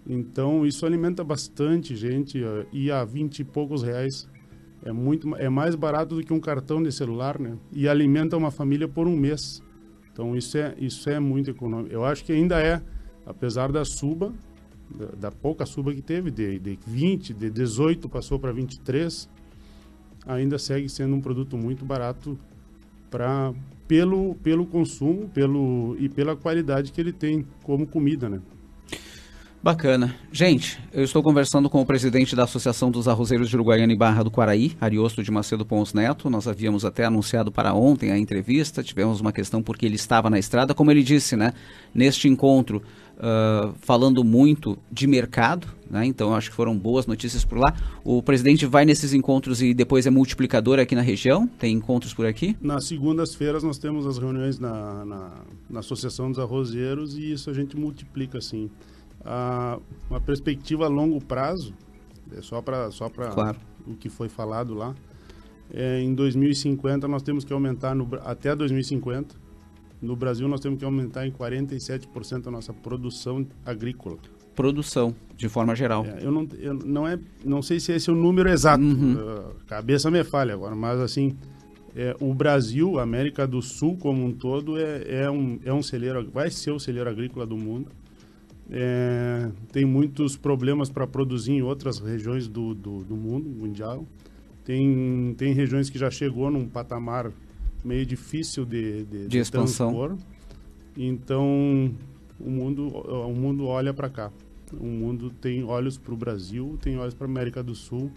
Então, 0.06 0.64
isso 0.64 0.86
alimenta 0.86 1.22
bastante 1.22 1.94
gente 1.94 2.40
e 2.72 2.90
a 2.90 3.04
20 3.04 3.40
e 3.40 3.44
poucos 3.44 3.82
reais 3.82 4.28
é 4.82 4.92
muito 4.92 5.34
é 5.36 5.48
mais 5.48 5.74
barato 5.74 6.14
do 6.14 6.22
que 6.22 6.32
um 6.32 6.40
cartão 6.40 6.82
de 6.82 6.92
celular, 6.92 7.38
né? 7.38 7.56
E 7.72 7.88
alimenta 7.88 8.36
uma 8.36 8.50
família 8.50 8.88
por 8.88 9.06
um 9.06 9.16
mês. 9.16 9.62
Então 10.12 10.36
isso 10.36 10.56
é 10.58 10.74
isso 10.78 11.08
é 11.10 11.18
muito 11.18 11.50
econômico. 11.50 11.92
Eu 11.92 12.04
acho 12.04 12.24
que 12.24 12.32
ainda 12.32 12.60
é, 12.60 12.82
apesar 13.26 13.70
da 13.72 13.84
suba, 13.84 14.32
da, 14.96 15.06
da 15.06 15.30
pouca 15.30 15.66
suba 15.66 15.92
que 15.92 16.02
teve 16.02 16.30
de, 16.30 16.58
de 16.58 16.78
20, 16.86 17.34
de 17.34 17.50
18 17.50 18.08
passou 18.08 18.38
para 18.38 18.52
23, 18.52 19.28
ainda 20.28 20.58
segue 20.58 20.88
sendo 20.88 21.16
um 21.16 21.20
produto 21.20 21.56
muito 21.56 21.84
barato 21.84 22.38
para 23.10 23.52
pelo 23.88 24.34
pelo 24.36 24.66
consumo, 24.66 25.28
pelo 25.30 25.96
e 25.98 26.08
pela 26.08 26.36
qualidade 26.36 26.92
que 26.92 27.00
ele 27.00 27.12
tem 27.12 27.46
como 27.62 27.86
comida, 27.86 28.28
né? 28.28 28.40
Bacana. 29.60 30.14
Gente, 30.30 30.78
eu 30.92 31.02
estou 31.02 31.20
conversando 31.20 31.68
com 31.68 31.80
o 31.80 31.86
presidente 31.86 32.36
da 32.36 32.44
Associação 32.44 32.92
dos 32.92 33.08
Arrozeiros 33.08 33.48
de 33.48 33.56
Uruguaiana 33.56 33.92
e 33.92 33.96
Barra 33.96 34.22
do 34.22 34.30
Quaraí, 34.30 34.76
Ariosto 34.80 35.20
de 35.20 35.32
Macedo 35.32 35.66
Pons 35.66 35.92
Neto. 35.92 36.30
Nós 36.30 36.46
havíamos 36.46 36.84
até 36.84 37.04
anunciado 37.04 37.50
para 37.50 37.74
ontem 37.74 38.12
a 38.12 38.18
entrevista, 38.18 38.84
tivemos 38.84 39.20
uma 39.20 39.32
questão 39.32 39.60
porque 39.60 39.84
ele 39.84 39.96
estava 39.96 40.30
na 40.30 40.38
estrada. 40.38 40.74
Como 40.74 40.92
ele 40.92 41.02
disse, 41.02 41.34
né, 41.34 41.52
neste 41.92 42.28
encontro, 42.28 42.80
uh, 43.16 43.74
falando 43.80 44.22
muito 44.22 44.78
de 44.92 45.08
mercado, 45.08 45.66
né, 45.90 46.06
então 46.06 46.36
acho 46.36 46.50
que 46.50 46.56
foram 46.56 46.78
boas 46.78 47.08
notícias 47.08 47.44
por 47.44 47.58
lá. 47.58 47.74
O 48.04 48.22
presidente 48.22 48.64
vai 48.64 48.84
nesses 48.84 49.12
encontros 49.12 49.60
e 49.60 49.74
depois 49.74 50.06
é 50.06 50.10
multiplicador 50.10 50.78
aqui 50.78 50.94
na 50.94 51.02
região? 51.02 51.48
Tem 51.48 51.74
encontros 51.74 52.14
por 52.14 52.26
aqui? 52.26 52.56
Nas 52.62 52.84
segundas-feiras 52.84 53.64
nós 53.64 53.76
temos 53.76 54.06
as 54.06 54.18
reuniões 54.18 54.60
na, 54.60 55.04
na, 55.04 55.30
na 55.68 55.80
Associação 55.80 56.30
dos 56.30 56.38
Arrozeiros 56.38 57.18
e 57.18 57.32
isso 57.32 57.50
a 57.50 57.52
gente 57.52 57.76
multiplica, 57.76 58.38
assim 58.38 58.70
a, 59.28 59.78
uma 60.08 60.20
perspectiva 60.20 60.86
a 60.86 60.88
longo 60.88 61.22
prazo, 61.22 61.74
é 62.32 62.40
só 62.40 62.62
para 62.62 62.90
só 62.90 63.10
claro. 63.10 63.58
o 63.86 63.94
que 63.94 64.08
foi 64.08 64.28
falado 64.28 64.74
lá, 64.74 64.94
é, 65.70 66.00
em 66.00 66.14
2050 66.14 67.06
nós 67.06 67.22
temos 67.22 67.44
que 67.44 67.52
aumentar, 67.52 67.94
no, 67.94 68.08
até 68.24 68.56
2050, 68.56 69.36
no 70.00 70.16
Brasil 70.16 70.48
nós 70.48 70.60
temos 70.60 70.78
que 70.78 70.84
aumentar 70.84 71.26
em 71.26 71.30
47% 71.30 72.46
a 72.46 72.50
nossa 72.50 72.72
produção 72.72 73.46
agrícola. 73.66 74.16
Produção, 74.54 75.14
de 75.36 75.48
forma 75.48 75.76
geral. 75.76 76.04
É, 76.06 76.24
eu, 76.24 76.32
não, 76.32 76.48
eu 76.58 76.74
não, 76.74 77.06
é, 77.06 77.18
não 77.44 77.60
sei 77.60 77.78
se 77.78 77.92
esse 77.92 78.08
é 78.08 78.12
o 78.12 78.16
número 78.16 78.48
exato, 78.48 78.82
uhum. 78.82 79.14
uh, 79.14 79.54
cabeça 79.66 80.10
me 80.10 80.24
falha 80.24 80.54
agora, 80.54 80.74
mas 80.74 80.98
assim, 81.00 81.36
é, 81.94 82.16
o 82.18 82.32
Brasil, 82.32 82.98
a 82.98 83.02
América 83.02 83.46
do 83.46 83.60
Sul 83.60 83.98
como 83.98 84.24
um 84.24 84.32
todo, 84.32 84.78
é, 84.78 85.22
é, 85.24 85.30
um, 85.30 85.60
é 85.64 85.72
um 85.72 85.82
celeiro, 85.82 86.28
vai 86.30 86.50
ser 86.50 86.70
o 86.70 86.80
celeiro 86.80 87.10
agrícola 87.10 87.46
do 87.46 87.56
mundo 87.56 87.90
é, 88.70 89.50
tem 89.72 89.84
muitos 89.84 90.36
problemas 90.36 90.90
para 90.90 91.06
produzir 91.06 91.52
em 91.52 91.62
outras 91.62 91.98
regiões 91.98 92.46
do, 92.46 92.74
do, 92.74 93.02
do, 93.02 93.16
mundo 93.16 93.48
mundial. 93.48 94.04
Tem, 94.64 95.34
tem 95.38 95.54
regiões 95.54 95.88
que 95.88 95.98
já 95.98 96.10
chegou 96.10 96.50
num 96.50 96.68
patamar 96.68 97.32
meio 97.82 98.04
difícil 98.04 98.66
de, 98.66 99.04
de, 99.04 99.28
de, 99.28 99.38
expansão. 99.38 99.88
Transpor. 99.88 100.16
Então, 100.96 101.94
o 102.38 102.50
mundo, 102.50 102.88
o 102.88 103.32
mundo 103.32 103.66
olha 103.66 103.94
para 103.94 104.10
cá. 104.10 104.30
O 104.78 104.86
mundo 104.86 105.30
tem 105.30 105.64
olhos 105.64 105.96
para 105.96 106.12
o 106.12 106.16
Brasil, 106.16 106.78
tem 106.82 106.98
olhos 106.98 107.14
para 107.14 107.26
a 107.26 107.30
América 107.30 107.62
do 107.62 107.74
Sul 107.74 108.10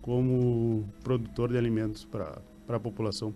como 0.00 0.84
produtor 1.02 1.50
de 1.50 1.58
alimentos 1.58 2.04
para 2.04 2.40
a 2.68 2.78
população. 2.78 3.34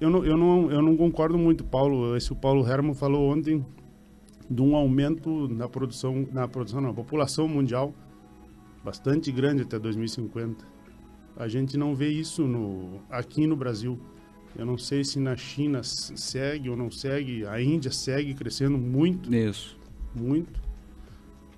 Eu 0.00 0.10
não, 0.10 0.24
eu, 0.24 0.36
não, 0.36 0.70
eu 0.70 0.80
não 0.80 0.96
concordo 0.96 1.36
muito, 1.36 1.64
Paulo. 1.64 2.16
Esse 2.16 2.32
o 2.32 2.36
Paulo 2.36 2.68
Herman 2.68 2.94
falou 2.94 3.32
ontem 3.32 3.64
de 4.48 4.62
um 4.62 4.76
aumento 4.76 5.48
na 5.48 5.68
produção, 5.68 6.26
na 6.32 6.46
produção 6.46 6.80
não, 6.80 6.88
na 6.88 6.94
população 6.94 7.48
mundial 7.48 7.94
bastante 8.86 9.32
grande 9.32 9.62
até 9.62 9.78
2050. 9.78 10.64
A 11.36 11.48
gente 11.48 11.76
não 11.76 11.94
vê 11.94 12.08
isso 12.08 12.46
no, 12.46 13.00
aqui 13.10 13.46
no 13.46 13.56
Brasil. 13.56 13.98
Eu 14.56 14.64
não 14.64 14.78
sei 14.78 15.04
se 15.04 15.18
na 15.18 15.36
China 15.36 15.82
segue 15.82 16.70
ou 16.70 16.76
não 16.76 16.90
segue. 16.90 17.44
A 17.46 17.60
Índia 17.60 17.90
segue 17.90 18.32
crescendo 18.32 18.78
muito. 18.78 19.34
Isso. 19.34 19.76
Muito. 20.14 20.62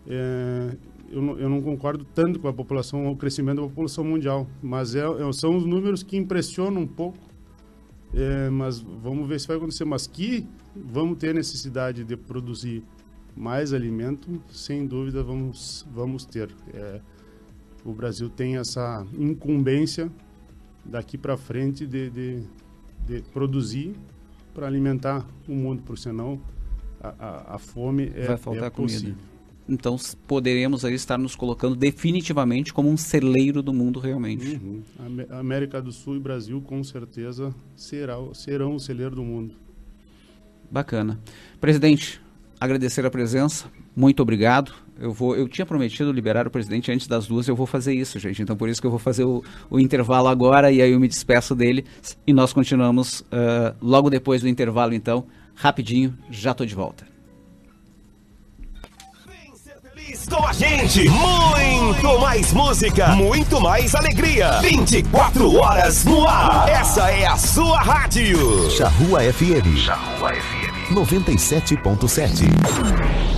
É, 0.07 0.75
eu, 1.11 1.21
não, 1.21 1.39
eu 1.39 1.49
não 1.49 1.61
concordo 1.61 2.05
tanto 2.05 2.41
com 2.41 2.49
a 2.49 2.53
população, 2.53 3.07
o 3.13 3.17
crescimento 3.17 3.61
da 3.61 3.69
população 3.69 4.03
mundial. 4.03 4.49
Mas 4.63 4.95
é, 4.95 5.01
é, 5.01 5.33
são 5.33 5.55
os 5.55 5.65
números 5.65 6.03
que 6.03 6.17
impressionam 6.17 6.81
um 6.81 6.87
pouco. 6.87 7.28
É, 8.15 8.49
mas 8.51 8.81
vamos 8.81 9.29
ver 9.29 9.39
se 9.41 9.47
vai 9.47 9.57
acontecer. 9.57 9.85
Mas 9.85 10.07
que 10.07 10.47
vamos 10.75 11.19
ter 11.19 11.35
necessidade 11.35 12.05
de 12.05 12.17
produzir 12.17 12.83
mais 13.37 13.73
alimento, 13.73 14.43
sem 14.51 14.87
dúvida 14.87 15.23
vamos, 15.23 15.87
vamos 15.93 16.25
ter. 16.25 16.51
É, 16.75 17.01
o 17.85 17.93
Brasil 17.93 18.29
tem 18.29 18.57
essa 18.57 19.07
incumbência 19.17 20.11
daqui 20.85 21.17
para 21.17 21.37
frente 21.37 21.87
de, 21.87 22.11
de, 22.11 22.43
de 23.07 23.23
produzir 23.33 23.95
para 24.53 24.67
alimentar 24.67 25.27
o 25.47 25.53
mundo, 25.53 25.83
porque 25.85 26.03
senão 26.03 26.41
a, 27.01 27.15
a, 27.19 27.55
a 27.55 27.59
fome 27.59 28.11
é, 28.15 28.27
Vai 28.27 28.37
faltar 28.37 28.65
é 28.65 28.71
possível. 28.71 29.15
Comida. 29.15 29.38
Então 29.69 29.97
poderemos 30.27 30.85
aí 30.85 30.95
estar 30.95 31.19
nos 31.19 31.37
colocando 31.37 31.77
definitivamente 31.77 32.73
como 32.73 32.89
um 32.89 32.97
celeiro 32.97 33.63
do 33.63 33.73
mundo 33.73 34.01
realmente. 34.01 34.59
Uhum. 34.63 34.83
América 35.31 35.83
do 35.83 35.93
Sul 35.93 36.17
e 36.17 36.21
Brasil 36.21 36.61
com 36.63 36.83
certeza 36.83 37.55
será, 37.77 38.17
serão 38.33 38.75
o 38.75 38.81
celeiro 38.81 39.17
do 39.17 39.23
mundo. 39.23 39.55
Bacana. 40.71 41.21
Presidente, 41.61 42.21
agradecer 42.59 43.05
a 43.05 43.11
presença. 43.11 43.67
Muito 43.95 44.23
obrigado. 44.23 44.73
Eu 44.99 45.13
vou, 45.13 45.37
eu 45.37 45.47
tinha 45.49 45.67
prometido 45.67 46.11
liberar 46.11 46.47
o 46.47 46.51
presidente 46.51 46.91
antes 46.91 47.07
das 47.07 47.27
duas. 47.27 47.47
Eu 47.47 47.55
vou 47.55 47.67
fazer 47.67 47.95
isso, 47.95 48.19
gente. 48.19 48.41
Então 48.41 48.57
por 48.57 48.69
isso 48.69 48.81
que 48.81 48.87
eu 48.87 48.91
vou 48.91 48.99
fazer 48.99 49.25
o, 49.25 49.45
o 49.71 49.79
intervalo 49.79 50.29
agora 50.29 50.73
e 50.73 50.81
aí 50.81 50.93
eu 50.93 51.01
me 51.01 51.09
despeço 51.09 51.55
dele 51.55 51.85
e 52.27 52.33
nós 52.33 52.53
continuamos 52.53 53.21
uh, 53.21 53.77
logo 53.83 54.09
depois 54.09 54.41
do 54.41 54.49
intervalo. 54.49 54.95
Então, 54.95 55.27
rapidinho, 55.55 56.17
já 56.31 56.53
estou 56.53 56.67
de 56.67 56.75
volta. 56.75 57.18
Com 60.29 60.47
a 60.47 60.53
gente. 60.53 61.09
Muito 61.09 62.21
mais 62.21 62.53
música, 62.53 63.09
muito 63.09 63.61
mais 63.61 63.95
alegria. 63.95 64.61
24 64.61 65.57
horas 65.57 66.05
no 66.05 66.27
ar. 66.27 66.69
Essa 66.69 67.11
é 67.11 67.27
a 67.27 67.37
sua 67.37 67.81
rádio. 67.81 68.71
Charrua 68.71 69.21
FM. 69.33 69.77
Charrua 69.77 70.33
FM. 70.35 70.93
97.7. 70.93 73.38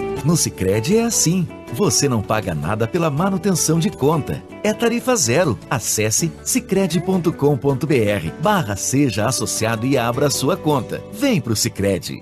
No 0.23 0.37
Sicredi 0.37 0.97
é 0.97 1.03
assim. 1.03 1.47
Você 1.73 2.07
não 2.07 2.21
paga 2.21 2.53
nada 2.53 2.87
pela 2.87 3.09
manutenção 3.09 3.79
de 3.79 3.89
conta. 3.89 4.43
É 4.63 4.71
tarifa 4.71 5.15
zero. 5.15 5.57
Acesse 5.69 6.31
sicredi.com.br 6.43 7.31
barra 8.41 8.75
seja 8.75 9.25
associado 9.27 9.85
e 9.85 9.97
abra 9.97 10.29
sua 10.29 10.55
conta. 10.55 11.01
Vem 11.11 11.41
pro 11.41 11.55
Sicredi. 11.55 12.21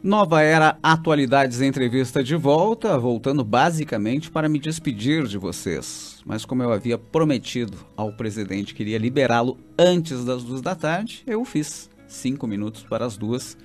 Nova 0.00 0.42
Era 0.42 0.78
Atualidades 0.82 1.60
Entrevista 1.60 2.22
de 2.24 2.34
volta, 2.34 2.96
voltando 2.96 3.44
basicamente 3.44 4.30
para 4.30 4.48
me 4.48 4.58
despedir 4.58 5.26
de 5.26 5.36
vocês. 5.36 6.22
Mas 6.24 6.44
como 6.44 6.62
eu 6.62 6.72
havia 6.72 6.96
prometido 6.96 7.76
ao 7.96 8.12
presidente 8.12 8.74
que 8.74 8.82
iria 8.82 8.96
liberá-lo 8.96 9.58
antes 9.78 10.24
das 10.24 10.44
duas 10.44 10.62
da 10.62 10.74
tarde, 10.74 11.22
eu 11.26 11.44
fiz 11.44 11.90
cinco 12.06 12.46
minutos 12.46 12.84
para 12.84 13.04
as 13.04 13.16
duas 13.16 13.58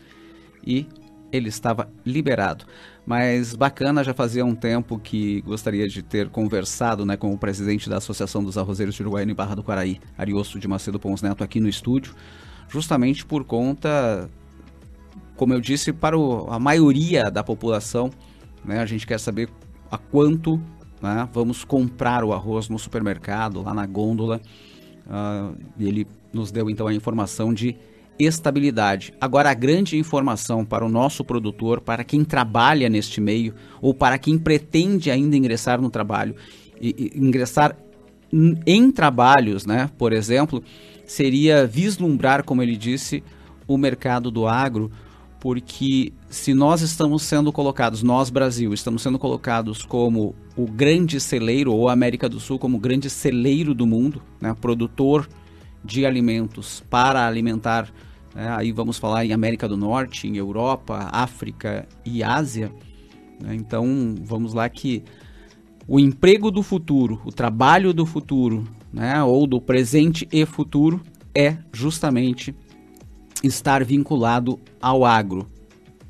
e 0.66 0.88
ele 1.32 1.50
estava 1.50 1.90
liberado. 2.06 2.66
Mas 3.06 3.54
bacana, 3.54 4.04
já 4.04 4.14
fazia 4.14 4.46
um 4.46 4.56
tempo 4.56 4.98
que 4.98 5.42
gostaria 5.42 5.88
de 5.88 6.02
ter 6.02 6.30
conversado 6.30 7.06
né, 7.06 7.18
com 7.18 7.34
o 7.34 7.38
presidente 7.38 7.90
da 7.90 7.98
Associação 7.98 8.44
dos 8.44 8.58
Arrozeiros 8.58 8.96
de 8.96 9.02
Uruguaiana 9.02 9.32
e 9.32 9.36
Barra 9.36 9.56
do 9.56 9.64
Quaraí, 9.64 10.00
Ariosto 10.18 10.58
de 10.58 10.68
Macedo 10.68 11.00
Pons 11.00 11.22
Neto, 11.22 11.44
aqui 11.44 11.60
no 11.60 11.68
estúdio, 11.68 12.16
justamente 12.70 13.26
por 13.26 13.44
conta 13.44 14.30
como 15.36 15.54
eu 15.54 15.60
disse, 15.60 15.92
para 15.92 16.18
o, 16.18 16.50
a 16.52 16.60
maioria 16.60 17.24
da 17.32 17.44
população, 17.44 18.10
né, 18.64 18.80
a 18.80 18.86
gente 18.86 19.06
quer 19.06 19.20
saber 19.20 19.50
a 19.92 19.98
quanto 19.98 20.62
né, 21.02 21.28
vamos 21.34 21.64
comprar 21.64 22.24
o 22.24 22.34
arroz 22.34 22.70
no 22.70 22.80
supermercado, 22.80 23.62
lá 23.62 23.74
na 23.74 23.86
gôndola. 23.86 24.40
Uh, 25.06 25.58
ele 25.78 26.08
nos 26.32 26.52
deu 26.52 26.70
então 26.70 26.88
a 26.88 26.94
informação 26.94 27.54
de 27.54 27.76
estabilidade. 28.20 29.14
Agora, 29.20 29.50
a 29.50 29.54
grande 29.54 29.98
informação 29.98 30.64
para 30.64 30.86
o 30.86 30.90
nosso 30.90 31.24
produtor, 31.24 31.82
para 31.82 32.04
quem 32.04 32.24
trabalha 32.24 32.90
neste 32.90 33.20
meio 33.20 33.54
ou 33.82 33.94
para 33.94 34.18
quem 34.18 34.38
pretende 34.38 35.10
ainda 35.12 35.36
ingressar 35.36 35.82
no 35.82 35.90
trabalho, 35.90 36.36
e, 36.80 37.12
e 37.16 37.20
ingressar 37.20 37.76
em 38.66 38.92
trabalhos, 38.92 39.66
né, 39.66 39.90
por 39.98 40.12
exemplo, 40.12 40.64
seria 41.06 41.68
vislumbrar, 41.68 42.44
como 42.44 42.64
ele 42.64 42.76
disse, 42.76 43.24
o 43.68 43.78
mercado 43.78 44.32
do 44.32 44.48
agro 44.48 44.92
porque 45.44 46.14
se 46.30 46.54
nós 46.54 46.82
estamos 46.82 47.22
sendo 47.24 47.52
colocados, 47.52 48.02
nós 48.02 48.30
Brasil, 48.30 48.74
estamos 48.74 49.02
sendo 49.02 49.20
colocados 49.20 49.84
como 49.84 50.34
o 50.56 50.66
grande 50.66 51.20
celeiro, 51.20 51.74
ou 51.74 51.90
América 51.90 52.30
do 52.30 52.40
Sul 52.40 52.58
como 52.58 52.78
o 52.78 52.80
grande 52.80 53.10
celeiro 53.10 53.74
do 53.74 53.86
mundo, 53.86 54.22
né, 54.40 54.56
produtor 54.62 55.28
de 55.84 56.06
alimentos 56.06 56.82
para 56.90 57.28
alimentar, 57.28 57.92
né, 58.34 58.50
aí 58.50 58.72
vamos 58.72 58.98
falar 58.98 59.26
em 59.26 59.34
América 59.34 59.68
do 59.68 59.78
Norte, 59.78 60.28
em 60.28 60.38
Europa, 60.38 61.10
África 61.12 61.88
e 62.06 62.24
Ásia. 62.24 62.72
Né, 63.42 63.56
então 63.56 64.16
vamos 64.22 64.54
lá 64.54 64.68
que 64.70 65.04
o 65.88 66.00
emprego 66.00 66.50
do 66.50 66.64
futuro, 66.64 67.22
o 67.26 67.32
trabalho 67.32 67.94
do 67.94 68.06
futuro, 68.06 68.64
né, 68.92 69.22
ou 69.24 69.46
do 69.46 69.60
presente 69.60 70.28
e 70.32 70.46
futuro, 70.46 71.02
é 71.36 71.58
justamente 71.72 72.56
estar 73.44 73.84
vinculado 73.84 74.60
ao 74.82 75.04
agro. 75.04 75.48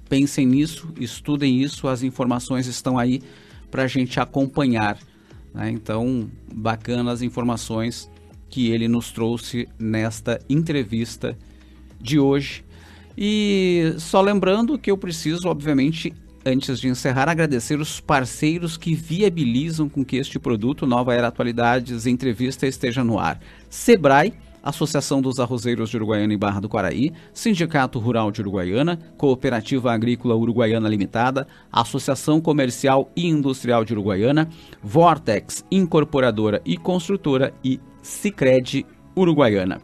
Pensem 0.07 0.45
nisso, 0.45 0.89
estudem 0.99 1.61
isso, 1.61 1.87
as 1.87 2.03
informações 2.03 2.67
estão 2.67 2.99
aí 2.99 3.21
para 3.71 3.83
a 3.83 3.87
gente 3.87 4.19
acompanhar. 4.19 4.99
Né? 5.53 5.71
Então, 5.71 6.29
bacana 6.53 7.11
as 7.11 7.23
informações 7.23 8.09
que 8.49 8.69
ele 8.69 8.87
nos 8.87 9.11
trouxe 9.11 9.67
nesta 9.79 10.39
entrevista 10.47 11.35
de 12.03 12.19
hoje. 12.19 12.63
E 13.17 13.95
só 13.97 14.21
lembrando 14.21 14.77
que 14.77 14.91
eu 14.91 14.97
preciso, 14.97 15.47
obviamente, 15.47 16.13
antes 16.45 16.79
de 16.79 16.87
encerrar, 16.87 17.29
agradecer 17.29 17.79
os 17.79 17.99
parceiros 17.99 18.75
que 18.75 18.93
viabilizam 18.93 19.87
com 19.87 20.03
que 20.03 20.17
este 20.17 20.37
produto 20.37 20.85
Nova 20.85 21.13
Era 21.13 21.27
Atualidades 21.27 22.05
Entrevista 22.05 22.67
esteja 22.67 23.03
no 23.03 23.17
ar. 23.17 23.39
Sebrae, 23.69 24.33
Associação 24.63 25.21
dos 25.21 25.39
Arrozeiros 25.39 25.89
de 25.89 25.97
Uruguaiana 25.97 26.33
e 26.33 26.37
Barra 26.37 26.61
do 26.61 26.69
Quaraí, 26.69 27.11
Sindicato 27.33 27.99
Rural 27.99 28.31
de 28.31 28.41
Uruguaiana, 28.41 28.97
Cooperativa 29.17 29.91
Agrícola 29.91 30.35
Uruguaiana 30.35 30.87
Limitada, 30.87 31.45
Associação 31.71 32.39
Comercial 32.39 33.11
e 33.15 33.27
Industrial 33.27 33.83
de 33.83 33.91
Uruguaiana, 33.91 34.47
Vortex 34.81 35.65
Incorporadora 35.69 36.61
e 36.65 36.77
Construtora 36.77 37.53
e 37.63 37.79
Sicredi 38.01 38.85
Uruguaiana. 39.15 39.81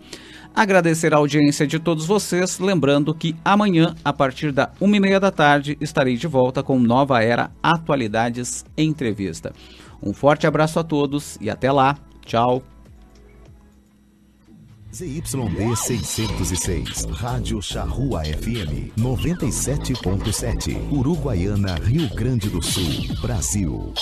Agradecer 0.59 1.13
a 1.13 1.17
audiência 1.17 1.65
de 1.65 1.79
todos 1.79 2.05
vocês, 2.05 2.59
lembrando 2.59 3.15
que 3.15 3.33
amanhã, 3.45 3.95
a 4.03 4.11
partir 4.11 4.51
da 4.51 4.69
uma 4.77 4.97
e 4.97 4.99
meia 4.99 5.17
da 5.17 5.31
tarde, 5.31 5.77
estarei 5.79 6.17
de 6.17 6.27
volta 6.27 6.61
com 6.61 6.77
Nova 6.77 7.23
Era 7.23 7.49
Atualidades 7.63 8.65
Entrevista. 8.77 9.53
Um 10.03 10.11
forte 10.11 10.45
abraço 10.45 10.77
a 10.77 10.83
todos 10.83 11.37
e 11.39 11.49
até 11.49 11.71
lá. 11.71 11.97
Tchau. 12.25 12.61
ZYD 14.93 15.77
606, 15.77 17.05
Rádio 17.05 17.61
Charrua 17.61 18.25
FM 18.25 18.91
97.7, 18.99 20.91
Uruguaiana, 20.91 21.75
Rio 21.75 22.13
Grande 22.13 22.49
do 22.49 22.61
Sul, 22.61 23.15
Brasil. 23.21 23.93